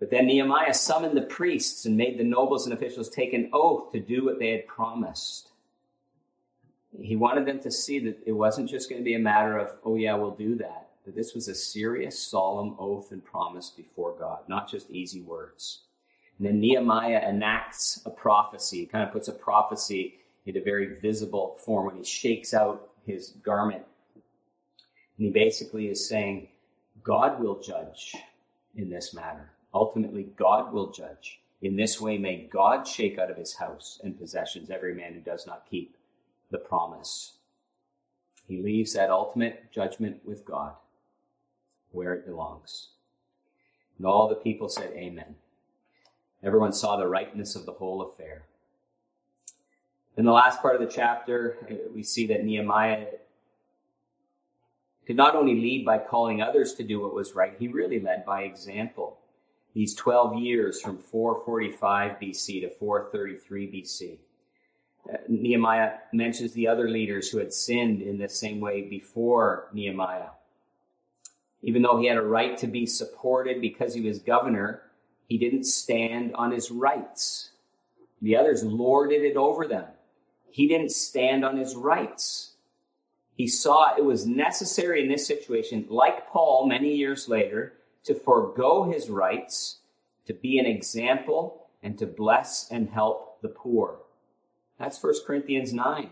But 0.00 0.10
then 0.10 0.26
Nehemiah 0.26 0.72
summoned 0.72 1.16
the 1.16 1.22
priests 1.22 1.84
and 1.84 1.96
made 1.96 2.18
the 2.18 2.24
nobles 2.24 2.66
and 2.66 2.72
officials 2.72 3.10
take 3.10 3.34
an 3.34 3.50
oath 3.52 3.92
to 3.92 4.00
do 4.00 4.24
what 4.24 4.38
they 4.38 4.48
had 4.48 4.66
promised. 4.66 5.50
He 6.98 7.16
wanted 7.16 7.46
them 7.46 7.60
to 7.60 7.70
see 7.70 7.98
that 8.00 8.18
it 8.26 8.32
wasn't 8.32 8.70
just 8.70 8.88
going 8.88 9.00
to 9.00 9.04
be 9.04 9.14
a 9.14 9.18
matter 9.18 9.58
of, 9.58 9.76
oh, 9.84 9.96
yeah, 9.96 10.14
we'll 10.14 10.30
do 10.30 10.56
that. 10.56 10.88
That 11.04 11.14
this 11.14 11.34
was 11.34 11.48
a 11.48 11.54
serious, 11.54 12.18
solemn 12.18 12.76
oath 12.78 13.12
and 13.12 13.22
promise 13.24 13.70
before 13.70 14.16
God, 14.18 14.40
not 14.48 14.70
just 14.70 14.90
easy 14.90 15.20
words. 15.20 15.82
And 16.38 16.48
then 16.48 16.60
Nehemiah 16.60 17.28
enacts 17.28 18.00
a 18.06 18.10
prophecy. 18.10 18.78
He 18.78 18.86
kind 18.86 19.04
of 19.04 19.12
puts 19.12 19.28
a 19.28 19.32
prophecy 19.32 20.14
into 20.46 20.62
very 20.62 20.98
visible 20.98 21.58
form 21.64 21.86
when 21.86 21.96
he 21.96 22.04
shakes 22.04 22.54
out 22.54 22.90
his 23.04 23.34
garment. 23.42 23.84
And 24.14 25.26
he 25.26 25.30
basically 25.30 25.88
is 25.88 26.08
saying, 26.08 26.48
God 27.02 27.38
will 27.38 27.60
judge 27.60 28.14
in 28.74 28.88
this 28.88 29.12
matter. 29.12 29.50
Ultimately, 29.72 30.24
God 30.36 30.72
will 30.72 30.90
judge. 30.90 31.40
In 31.62 31.76
this 31.76 32.00
way, 32.00 32.18
may 32.18 32.48
God 32.50 32.86
shake 32.86 33.18
out 33.18 33.30
of 33.30 33.36
his 33.36 33.54
house 33.54 34.00
and 34.02 34.18
possessions 34.18 34.70
every 34.70 34.94
man 34.94 35.14
who 35.14 35.20
does 35.20 35.46
not 35.46 35.66
keep 35.70 35.96
the 36.50 36.58
promise. 36.58 37.34
He 38.48 38.60
leaves 38.60 38.94
that 38.94 39.10
ultimate 39.10 39.70
judgment 39.70 40.20
with 40.24 40.44
God 40.44 40.74
where 41.92 42.14
it 42.14 42.26
belongs. 42.26 42.88
And 43.98 44.06
all 44.06 44.28
the 44.28 44.34
people 44.34 44.68
said, 44.68 44.92
Amen. 44.94 45.36
Everyone 46.42 46.72
saw 46.72 46.96
the 46.96 47.06
rightness 47.06 47.54
of 47.54 47.66
the 47.66 47.72
whole 47.72 48.00
affair. 48.02 48.46
In 50.16 50.24
the 50.24 50.32
last 50.32 50.60
part 50.62 50.74
of 50.74 50.80
the 50.80 50.92
chapter, 50.92 51.56
we 51.94 52.02
see 52.02 52.26
that 52.28 52.44
Nehemiah 52.44 53.06
did 55.06 55.16
not 55.16 55.34
only 55.34 55.54
lead 55.54 55.84
by 55.84 55.98
calling 55.98 56.40
others 56.42 56.74
to 56.74 56.82
do 56.82 57.00
what 57.00 57.14
was 57.14 57.34
right, 57.34 57.54
he 57.58 57.68
really 57.68 58.00
led 58.00 58.24
by 58.24 58.42
example. 58.42 59.19
These 59.74 59.94
12 59.94 60.38
years 60.38 60.80
from 60.80 60.98
445 60.98 62.18
BC 62.20 62.62
to 62.62 62.70
433 62.70 63.66
BC. 63.68 64.18
Uh, 65.08 65.16
Nehemiah 65.28 65.92
mentions 66.12 66.52
the 66.52 66.66
other 66.66 66.88
leaders 66.88 67.30
who 67.30 67.38
had 67.38 67.52
sinned 67.52 68.02
in 68.02 68.18
the 68.18 68.28
same 68.28 68.60
way 68.60 68.82
before 68.82 69.68
Nehemiah. 69.72 70.30
Even 71.62 71.82
though 71.82 71.98
he 71.98 72.06
had 72.06 72.16
a 72.16 72.22
right 72.22 72.56
to 72.58 72.66
be 72.66 72.86
supported 72.86 73.60
because 73.60 73.94
he 73.94 74.00
was 74.00 74.18
governor, 74.18 74.82
he 75.28 75.38
didn't 75.38 75.64
stand 75.64 76.34
on 76.34 76.50
his 76.50 76.70
rights. 76.70 77.50
The 78.20 78.36
others 78.36 78.64
lorded 78.64 79.22
it 79.22 79.36
over 79.36 79.66
them. 79.66 79.86
He 80.50 80.66
didn't 80.66 80.90
stand 80.90 81.44
on 81.44 81.56
his 81.56 81.76
rights. 81.76 82.54
He 83.36 83.46
saw 83.46 83.94
it 83.96 84.04
was 84.04 84.26
necessary 84.26 85.02
in 85.02 85.08
this 85.08 85.26
situation, 85.26 85.86
like 85.88 86.28
Paul 86.28 86.66
many 86.66 86.94
years 86.94 87.28
later, 87.28 87.74
to 88.04 88.14
forego 88.14 88.90
his 88.90 89.10
rights, 89.10 89.80
to 90.26 90.34
be 90.34 90.58
an 90.58 90.66
example, 90.66 91.68
and 91.82 91.98
to 91.98 92.06
bless 92.06 92.70
and 92.70 92.88
help 92.88 93.40
the 93.42 93.48
poor. 93.48 93.98
That's 94.78 95.02
1 95.02 95.14
Corinthians 95.26 95.72
9. 95.72 96.10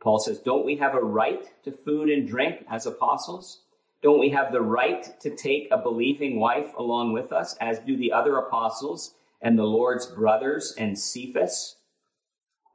Paul 0.00 0.18
says, 0.18 0.38
Don't 0.38 0.66
we 0.66 0.76
have 0.76 0.94
a 0.94 1.00
right 1.00 1.44
to 1.64 1.70
food 1.70 2.08
and 2.10 2.26
drink 2.26 2.64
as 2.70 2.86
apostles? 2.86 3.60
Don't 4.02 4.18
we 4.18 4.30
have 4.30 4.50
the 4.50 4.60
right 4.60 5.18
to 5.20 5.30
take 5.30 5.68
a 5.70 5.78
believing 5.78 6.40
wife 6.40 6.72
along 6.76 7.12
with 7.12 7.32
us, 7.32 7.56
as 7.60 7.78
do 7.78 7.96
the 7.96 8.12
other 8.12 8.36
apostles 8.38 9.14
and 9.40 9.56
the 9.56 9.64
Lord's 9.64 10.06
brothers 10.06 10.74
and 10.76 10.98
Cephas? 10.98 11.76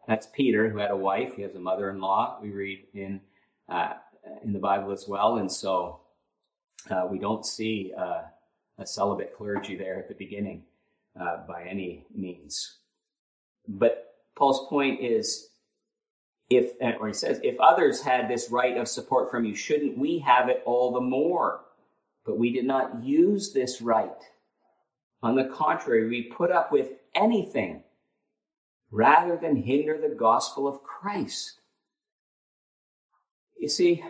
That's 0.07 0.27
Peter, 0.27 0.69
who 0.69 0.77
had 0.77 0.91
a 0.91 0.95
wife. 0.95 1.35
He 1.35 1.41
has 1.41 1.55
a 1.55 1.59
mother-in-law. 1.59 2.39
We 2.41 2.51
read 2.51 2.85
in 2.93 3.19
uh, 3.67 3.93
in 4.43 4.53
the 4.53 4.59
Bible 4.59 4.91
as 4.91 5.05
well, 5.07 5.37
and 5.37 5.51
so 5.51 5.99
uh, 6.89 7.07
we 7.09 7.19
don't 7.19 7.45
see 7.45 7.93
uh, 7.97 8.21
a 8.77 8.85
celibate 8.85 9.35
clergy 9.35 9.75
there 9.75 9.97
at 9.99 10.07
the 10.07 10.15
beginning 10.15 10.63
uh, 11.19 11.37
by 11.47 11.63
any 11.63 12.05
means. 12.13 12.77
But 13.67 14.15
Paul's 14.35 14.67
point 14.69 15.01
is, 15.01 15.49
if 16.49 16.73
or 16.99 17.07
he 17.07 17.13
says, 17.13 17.39
if 17.43 17.59
others 17.59 18.01
had 18.01 18.29
this 18.29 18.49
right 18.49 18.77
of 18.77 18.87
support 18.87 19.29
from 19.29 19.43
you, 19.43 19.55
shouldn't 19.55 19.97
we 19.97 20.19
have 20.19 20.47
it 20.47 20.63
all 20.65 20.93
the 20.93 21.01
more? 21.01 21.61
But 22.25 22.37
we 22.37 22.51
did 22.51 22.65
not 22.65 23.03
use 23.03 23.51
this 23.51 23.81
right. 23.81 24.23
On 25.23 25.35
the 25.35 25.45
contrary, 25.45 26.07
we 26.07 26.23
put 26.23 26.51
up 26.51 26.71
with 26.71 26.91
anything 27.15 27.83
rather 28.91 29.35
than 29.35 29.55
hinder 29.55 29.97
the 29.97 30.15
gospel 30.15 30.67
of 30.67 30.83
Christ. 30.83 31.59
You 33.59 33.67
see, 33.67 34.03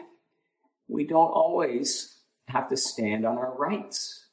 we 0.88 1.06
don't 1.06 1.32
always 1.32 2.17
have 2.48 2.70
to 2.70 2.78
stand 2.78 3.26
on 3.26 3.38
our 3.38 3.56
rights. 3.58 4.28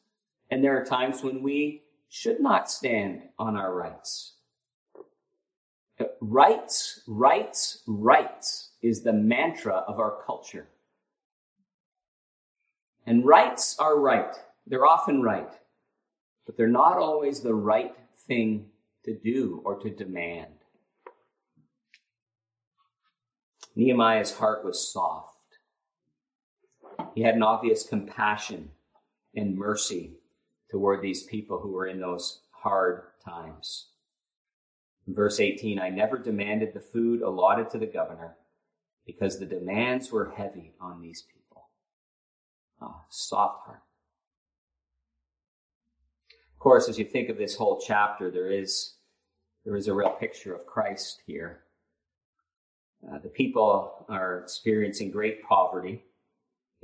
And 0.50 0.62
there 0.62 0.80
are 0.80 0.84
times 0.84 1.22
when 1.22 1.42
we 1.42 1.82
should 2.08 2.40
not 2.40 2.70
stand 2.70 3.22
on 3.38 3.56
our 3.56 3.74
rights. 3.74 4.34
Uh, 5.98 6.04
rights, 6.20 7.02
rights, 7.06 7.82
rights 7.86 8.70
is 8.82 9.02
the 9.02 9.12
mantra 9.12 9.84
of 9.88 9.98
our 9.98 10.18
culture. 10.24 10.68
And 13.06 13.24
rights 13.24 13.76
are 13.78 13.98
right. 13.98 14.34
They're 14.66 14.86
often 14.86 15.22
right. 15.22 15.50
But 16.46 16.56
they're 16.56 16.68
not 16.68 16.98
always 16.98 17.40
the 17.40 17.54
right 17.54 17.94
thing 18.26 18.66
to 19.04 19.14
do 19.14 19.60
or 19.64 19.78
to 19.80 19.90
demand. 19.90 20.52
Nehemiah's 23.76 24.32
heart 24.32 24.64
was 24.64 24.92
soft. 24.92 25.33
He 27.14 27.22
had 27.22 27.36
an 27.36 27.42
obvious 27.42 27.86
compassion 27.86 28.70
and 29.36 29.56
mercy 29.56 30.14
toward 30.70 31.00
these 31.00 31.22
people 31.22 31.60
who 31.60 31.70
were 31.70 31.86
in 31.86 32.00
those 32.00 32.40
hard 32.50 33.02
times. 33.24 33.90
In 35.06 35.14
verse 35.14 35.38
18, 35.38 35.78
I 35.78 35.90
never 35.90 36.18
demanded 36.18 36.72
the 36.72 36.80
food 36.80 37.22
allotted 37.22 37.70
to 37.70 37.78
the 37.78 37.86
governor 37.86 38.36
because 39.06 39.38
the 39.38 39.46
demands 39.46 40.10
were 40.10 40.32
heavy 40.36 40.72
on 40.80 41.00
these 41.00 41.22
people. 41.22 41.68
Ah, 42.80 43.04
soft 43.10 43.66
heart. 43.66 43.82
Of 46.52 46.58
course, 46.58 46.88
as 46.88 46.98
you 46.98 47.04
think 47.04 47.28
of 47.28 47.36
this 47.36 47.54
whole 47.54 47.80
chapter, 47.86 48.30
there 48.30 48.50
is, 48.50 48.94
there 49.64 49.76
is 49.76 49.86
a 49.86 49.94
real 49.94 50.10
picture 50.10 50.54
of 50.54 50.66
Christ 50.66 51.22
here. 51.26 51.60
Uh, 53.06 53.18
the 53.18 53.28
people 53.28 54.06
are 54.08 54.40
experiencing 54.40 55.10
great 55.10 55.44
poverty. 55.44 56.02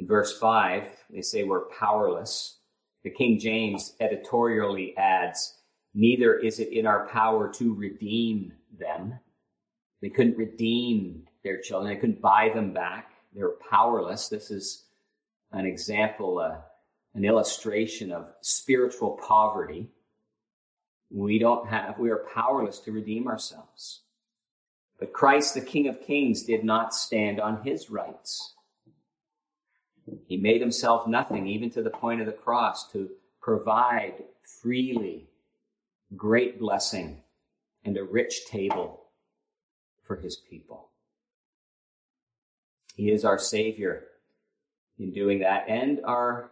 In 0.01 0.07
verse 0.07 0.39
5, 0.39 0.85
they 1.11 1.21
say 1.21 1.45
we're 1.45 1.69
powerless. 1.79 2.61
The 3.05 3.11
King 3.11 3.39
James 3.39 3.97
editorially 4.01 4.97
adds, 4.97 5.59
Neither 5.93 6.39
is 6.39 6.59
it 6.59 6.73
in 6.73 6.87
our 6.87 7.07
power 7.09 7.53
to 7.57 7.75
redeem 7.75 8.55
them. 8.79 9.19
They 10.01 10.09
couldn't 10.09 10.39
redeem 10.39 11.29
their 11.45 11.61
children. 11.61 11.93
They 11.93 12.01
couldn't 12.01 12.23
buy 12.23 12.51
them 12.55 12.73
back. 12.73 13.13
They 13.35 13.43
were 13.43 13.59
powerless. 13.71 14.31
This 14.31 14.51
is 14.51 14.87
an 15.53 15.67
example, 15.67 16.39
uh, 16.39 16.57
an 17.13 17.27
illustration 17.27 18.11
of 18.11 18.33
spiritual 18.41 19.21
poverty. 19.29 19.91
We 21.11 21.39
don't 21.39 21.69
have, 21.69 21.99
we 21.99 22.09
are 22.09 22.25
powerless 22.35 22.79
to 22.81 22.93
redeem 22.93 23.29
ourselves. 23.29 24.01
But 24.99 25.13
Christ, 25.13 25.53
the 25.53 25.61
King 25.61 25.89
of 25.89 26.01
Kings, 26.01 26.45
did 26.45 26.65
not 26.65 26.95
stand 26.95 27.39
on 27.39 27.63
his 27.65 27.91
rights. 27.91 28.55
He 30.27 30.37
made 30.37 30.61
himself 30.61 31.07
nothing, 31.07 31.47
even 31.47 31.71
to 31.71 31.83
the 31.83 31.91
point 31.91 32.21
of 32.21 32.27
the 32.27 32.33
cross, 32.33 32.91
to 32.93 33.11
provide 33.41 34.25
freely 34.61 35.29
great 36.17 36.59
blessing 36.59 37.23
and 37.85 37.97
a 37.97 38.05
rich 38.05 38.47
table 38.47 39.07
for 40.03 40.17
his 40.17 40.37
people. 40.37 40.91
He 42.97 43.11
is 43.11 43.25
our 43.25 43.39
Savior 43.39 44.05
in 44.99 45.13
doing 45.13 45.41
that 45.41 45.65
and 45.69 46.01
our 46.05 46.51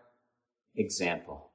example. 0.76 1.50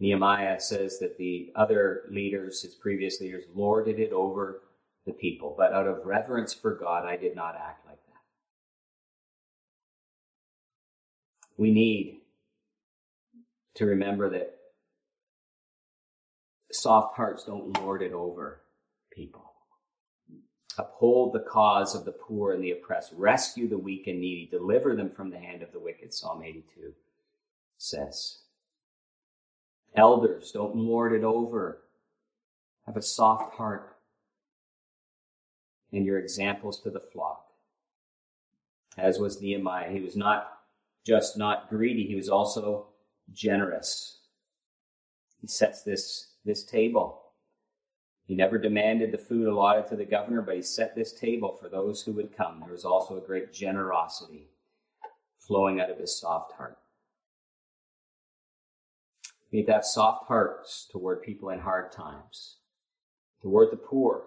Nehemiah 0.00 0.60
says 0.60 0.98
that 0.98 1.16
the 1.16 1.52
other 1.54 2.02
leaders, 2.10 2.62
his 2.62 2.74
previous 2.74 3.20
leaders, 3.20 3.44
lorded 3.54 4.00
it 4.00 4.12
over 4.12 4.62
the 5.06 5.12
people, 5.12 5.54
but 5.56 5.72
out 5.72 5.86
of 5.86 6.04
reverence 6.04 6.52
for 6.52 6.74
God, 6.74 7.06
I 7.06 7.16
did 7.16 7.36
not 7.36 7.54
act 7.54 7.81
We 11.62 11.70
need 11.70 12.22
to 13.76 13.86
remember 13.86 14.28
that 14.30 14.52
soft 16.72 17.14
hearts 17.14 17.44
don't 17.44 17.78
lord 17.78 18.02
it 18.02 18.12
over 18.12 18.62
people. 19.12 19.52
Uphold 20.76 21.32
the 21.32 21.46
cause 21.48 21.94
of 21.94 22.04
the 22.04 22.10
poor 22.10 22.52
and 22.52 22.64
the 22.64 22.72
oppressed. 22.72 23.12
Rescue 23.16 23.68
the 23.68 23.78
weak 23.78 24.08
and 24.08 24.20
needy. 24.20 24.48
Deliver 24.50 24.96
them 24.96 25.08
from 25.08 25.30
the 25.30 25.38
hand 25.38 25.62
of 25.62 25.70
the 25.70 25.78
wicked. 25.78 26.12
Psalm 26.12 26.42
82 26.42 26.94
says. 27.78 28.38
Elders, 29.94 30.50
don't 30.50 30.74
lord 30.74 31.12
it 31.12 31.22
over. 31.22 31.84
Have 32.86 32.96
a 32.96 33.02
soft 33.02 33.54
heart. 33.54 33.98
And 35.92 36.04
your 36.04 36.18
examples 36.18 36.80
to 36.80 36.90
the 36.90 36.98
flock. 36.98 37.46
As 38.98 39.20
was 39.20 39.40
Nehemiah. 39.40 39.92
He 39.92 40.00
was 40.00 40.16
not 40.16 40.61
just 41.06 41.36
not 41.36 41.68
greedy, 41.68 42.04
he 42.06 42.14
was 42.14 42.28
also 42.28 42.88
generous. 43.32 44.20
He 45.40 45.46
sets 45.46 45.82
this 45.82 46.34
this 46.44 46.64
table. 46.64 47.20
He 48.26 48.34
never 48.34 48.58
demanded 48.58 49.12
the 49.12 49.18
food 49.18 49.46
allotted 49.46 49.88
to 49.88 49.96
the 49.96 50.04
governor, 50.04 50.42
but 50.42 50.56
he 50.56 50.62
set 50.62 50.94
this 50.94 51.12
table 51.12 51.56
for 51.60 51.68
those 51.68 52.02
who 52.02 52.12
would 52.12 52.36
come. 52.36 52.60
There 52.60 52.72
was 52.72 52.84
also 52.84 53.16
a 53.16 53.26
great 53.26 53.52
generosity 53.52 54.48
flowing 55.38 55.80
out 55.80 55.90
of 55.90 55.98
his 55.98 56.18
soft 56.18 56.52
heart. 56.52 56.78
To 59.50 59.62
have 59.64 59.84
soft 59.84 60.26
hearts 60.28 60.88
toward 60.90 61.22
people 61.22 61.50
in 61.50 61.58
hard 61.58 61.92
times, 61.92 62.56
toward 63.42 63.70
the 63.70 63.76
poor, 63.76 64.24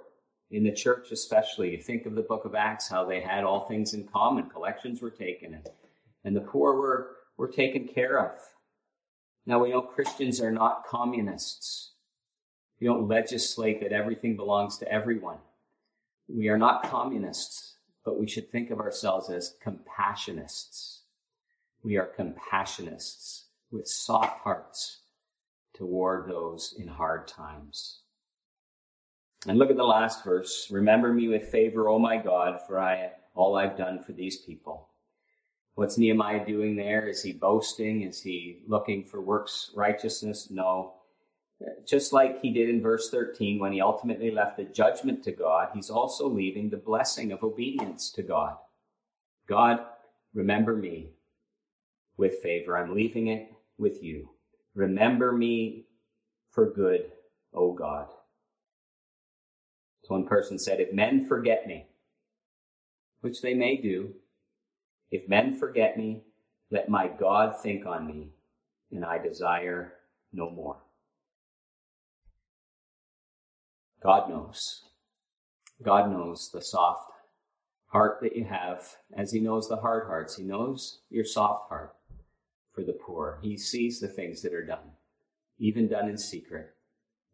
in 0.52 0.64
the 0.64 0.72
church 0.72 1.12
especially. 1.12 1.72
You 1.72 1.82
think 1.82 2.06
of 2.06 2.14
the 2.14 2.22
book 2.22 2.46
of 2.46 2.54
Acts, 2.54 2.88
how 2.90 3.06
they 3.06 3.22
had 3.22 3.44
all 3.44 3.68
things 3.68 3.94
in 3.94 4.08
common. 4.08 4.50
Collections 4.50 5.02
were 5.02 5.10
taken, 5.10 5.56
and, 5.56 5.68
and 6.26 6.36
the 6.36 6.42
poor 6.42 6.76
were, 6.76 7.12
were 7.38 7.48
taken 7.48 7.88
care 7.88 8.20
of. 8.20 8.38
Now 9.46 9.64
we 9.64 9.70
know 9.70 9.82
Christians 9.82 10.42
are 10.42 10.52
not 10.52 10.86
communists. 10.86 11.94
We 12.82 12.88
don't 12.88 13.08
legislate 13.08 13.80
that 13.82 13.94
everything 13.94 14.36
belongs 14.36 14.78
to 14.80 14.92
everyone. 14.92 15.38
We 16.28 16.50
are 16.50 16.58
not 16.58 16.84
communists, 16.90 17.76
but 18.04 18.20
we 18.20 18.28
should 18.28 18.52
think 18.52 18.72
of 18.72 18.80
ourselves 18.80 19.30
as 19.30 19.56
compassionists. 19.64 21.02
We 21.84 21.98
are 21.98 22.10
compassionists 22.18 23.44
with 23.72 23.88
soft 23.88 24.40
hearts 24.40 25.02
toward 25.76 26.28
those 26.28 26.74
in 26.80 26.88
hard 26.88 27.28
times. 27.28 28.00
And 29.48 29.60
look 29.60 29.70
at 29.70 29.78
the 29.78 29.84
last 29.84 30.24
verse. 30.24 30.70
Remember 30.72 31.14
me 31.14 31.28
with 31.28 31.52
favor, 31.52 31.88
O 31.88 32.00
my 32.00 32.18
God, 32.18 32.62
for 32.66 32.80
I 32.80 33.12
all 33.36 33.56
I've 33.56 33.78
done 33.78 34.02
for 34.02 34.14
these 34.14 34.38
people. 34.38 34.90
What's 35.76 35.98
Nehemiah 35.98 36.46
doing 36.46 36.78
there? 36.78 37.08
Is 37.08 37.22
he 37.22 37.34
boasting? 37.34 38.04
Is 38.04 38.22
he 38.22 38.62
looking 38.66 39.04
for 39.04 39.22
works 39.22 39.72
righteousness? 39.76 40.50
No. 40.50 40.94
Just 41.86 42.14
like 42.14 42.42
he 42.42 42.52
did 42.52 42.70
in 42.70 42.82
verse 42.82 43.10
13 43.10 43.60
when 43.60 43.74
he 43.74 43.82
ultimately 43.82 44.32
left 44.32 44.58
the 44.58 44.64
judgment 44.64 45.24
to 45.24 45.32
God, 45.32 45.70
he's 45.74 45.90
also 45.90 46.28
leaving 46.28 46.70
the 46.70 46.78
blessing 46.78 47.32
of 47.34 47.44
obedience 47.44 48.10
to 48.12 48.24
God. 48.24 48.56
God, 49.48 49.80
remember 50.34 50.76
me 50.76 51.10
with 52.18 52.42
favor. 52.42 52.78
I'm 52.78 52.96
leaving 52.96 53.28
it 53.28 53.52
with 53.78 54.02
you. 54.02 54.30
Remember 54.76 55.32
me 55.34 55.86
for 56.52 56.72
good, 56.72 57.12
O 57.54 57.74
God. 57.74 58.08
So 60.04 60.14
one 60.14 60.26
person 60.26 60.58
said, 60.58 60.80
if 60.80 60.94
men 60.94 61.26
forget 61.26 61.68
me, 61.68 61.88
which 63.22 63.42
they 63.42 63.54
may 63.54 63.76
do, 63.78 64.14
if 65.16 65.30
men 65.30 65.54
forget 65.54 65.98
me, 65.98 66.24
let 66.70 66.90
my 66.90 67.08
God 67.08 67.56
think 67.62 67.86
on 67.86 68.06
me, 68.06 68.30
and 68.92 69.06
I 69.06 69.18
desire 69.18 69.94
no 70.34 70.50
more. 70.50 70.78
God 74.04 74.30
knows. 74.30 74.84
God 75.82 76.12
knows 76.12 76.52
the 76.52 76.62
soft 76.62 77.12
heart 77.88 78.20
that 78.22 78.36
you 78.36 78.46
have, 78.46 78.98
as 79.16 79.32
He 79.32 79.40
knows 79.40 79.70
the 79.70 79.78
hard 79.78 80.08
hearts. 80.08 80.36
He 80.36 80.44
knows 80.44 81.00
your 81.10 81.26
soft 81.26 81.70
heart 81.70 81.96
for 82.74 82.84
the 82.84 82.94
poor. 82.94 83.40
He 83.42 83.58
sees 83.58 84.00
the 84.00 84.08
things 84.08 84.42
that 84.42 84.54
are 84.54 84.66
done, 84.66 84.92
even 85.58 85.88
done 85.88 86.10
in 86.10 86.18
secret. 86.18 86.72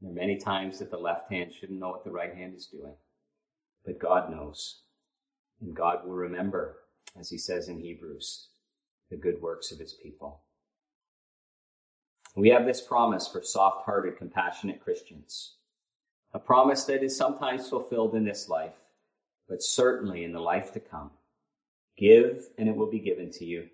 There 0.02 0.12
are 0.12 0.14
many 0.14 0.38
times 0.38 0.80
that 0.80 0.92
the 0.92 0.98
left 0.98 1.32
hand 1.32 1.52
shouldn't 1.54 1.80
know 1.80 1.90
what 1.90 2.04
the 2.04 2.12
right 2.12 2.34
hand 2.34 2.54
is 2.56 2.68
doing, 2.68 2.96
but 3.86 4.00
God 4.00 4.32
knows. 4.32 4.82
And 5.62 5.76
God 5.76 6.06
will 6.06 6.16
remember, 6.16 6.78
as 7.20 7.30
He 7.30 7.38
says 7.38 7.68
in 7.68 7.80
Hebrews, 7.80 8.48
the 9.10 9.18
good 9.18 9.42
works 9.42 9.72
of 9.72 9.80
His 9.80 9.94
people. 9.94 10.42
We 12.36 12.50
have 12.50 12.66
this 12.66 12.82
promise 12.82 13.28
for 13.28 13.44
soft 13.44 13.86
hearted, 13.86 14.18
compassionate 14.18 14.82
Christians. 14.82 15.56
A 16.34 16.40
promise 16.40 16.86
that 16.86 17.04
is 17.04 17.16
sometimes 17.16 17.68
fulfilled 17.68 18.16
in 18.16 18.24
this 18.24 18.48
life, 18.48 18.76
but 19.50 19.62
certainly 19.62 20.24
in 20.24 20.32
the 20.32 20.40
life 20.40 20.72
to 20.74 20.80
come. 20.80 21.12
Give, 21.98 22.48
and 22.58 22.70
it 22.70 22.76
will 22.76 22.90
be 22.90 23.00
given 23.00 23.32
to 23.32 23.46
you. 23.46 23.68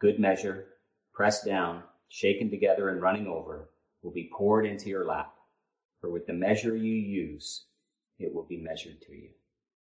Good 0.00 0.18
measure, 0.18 0.66
pressed 1.14 1.44
down, 1.44 1.84
shaken 2.08 2.50
together, 2.50 2.88
and 2.88 3.00
running 3.00 3.28
over, 3.28 3.70
will 4.02 4.10
be 4.10 4.30
poured 4.36 4.66
into 4.66 4.88
your 4.88 5.04
lap. 5.04 5.32
For 6.00 6.10
with 6.10 6.26
the 6.26 6.32
measure 6.32 6.76
you 6.76 6.94
use, 6.94 7.66
it 8.18 8.34
will 8.34 8.42
be 8.42 8.56
measured 8.56 9.00
to 9.02 9.12
you. 9.14 9.28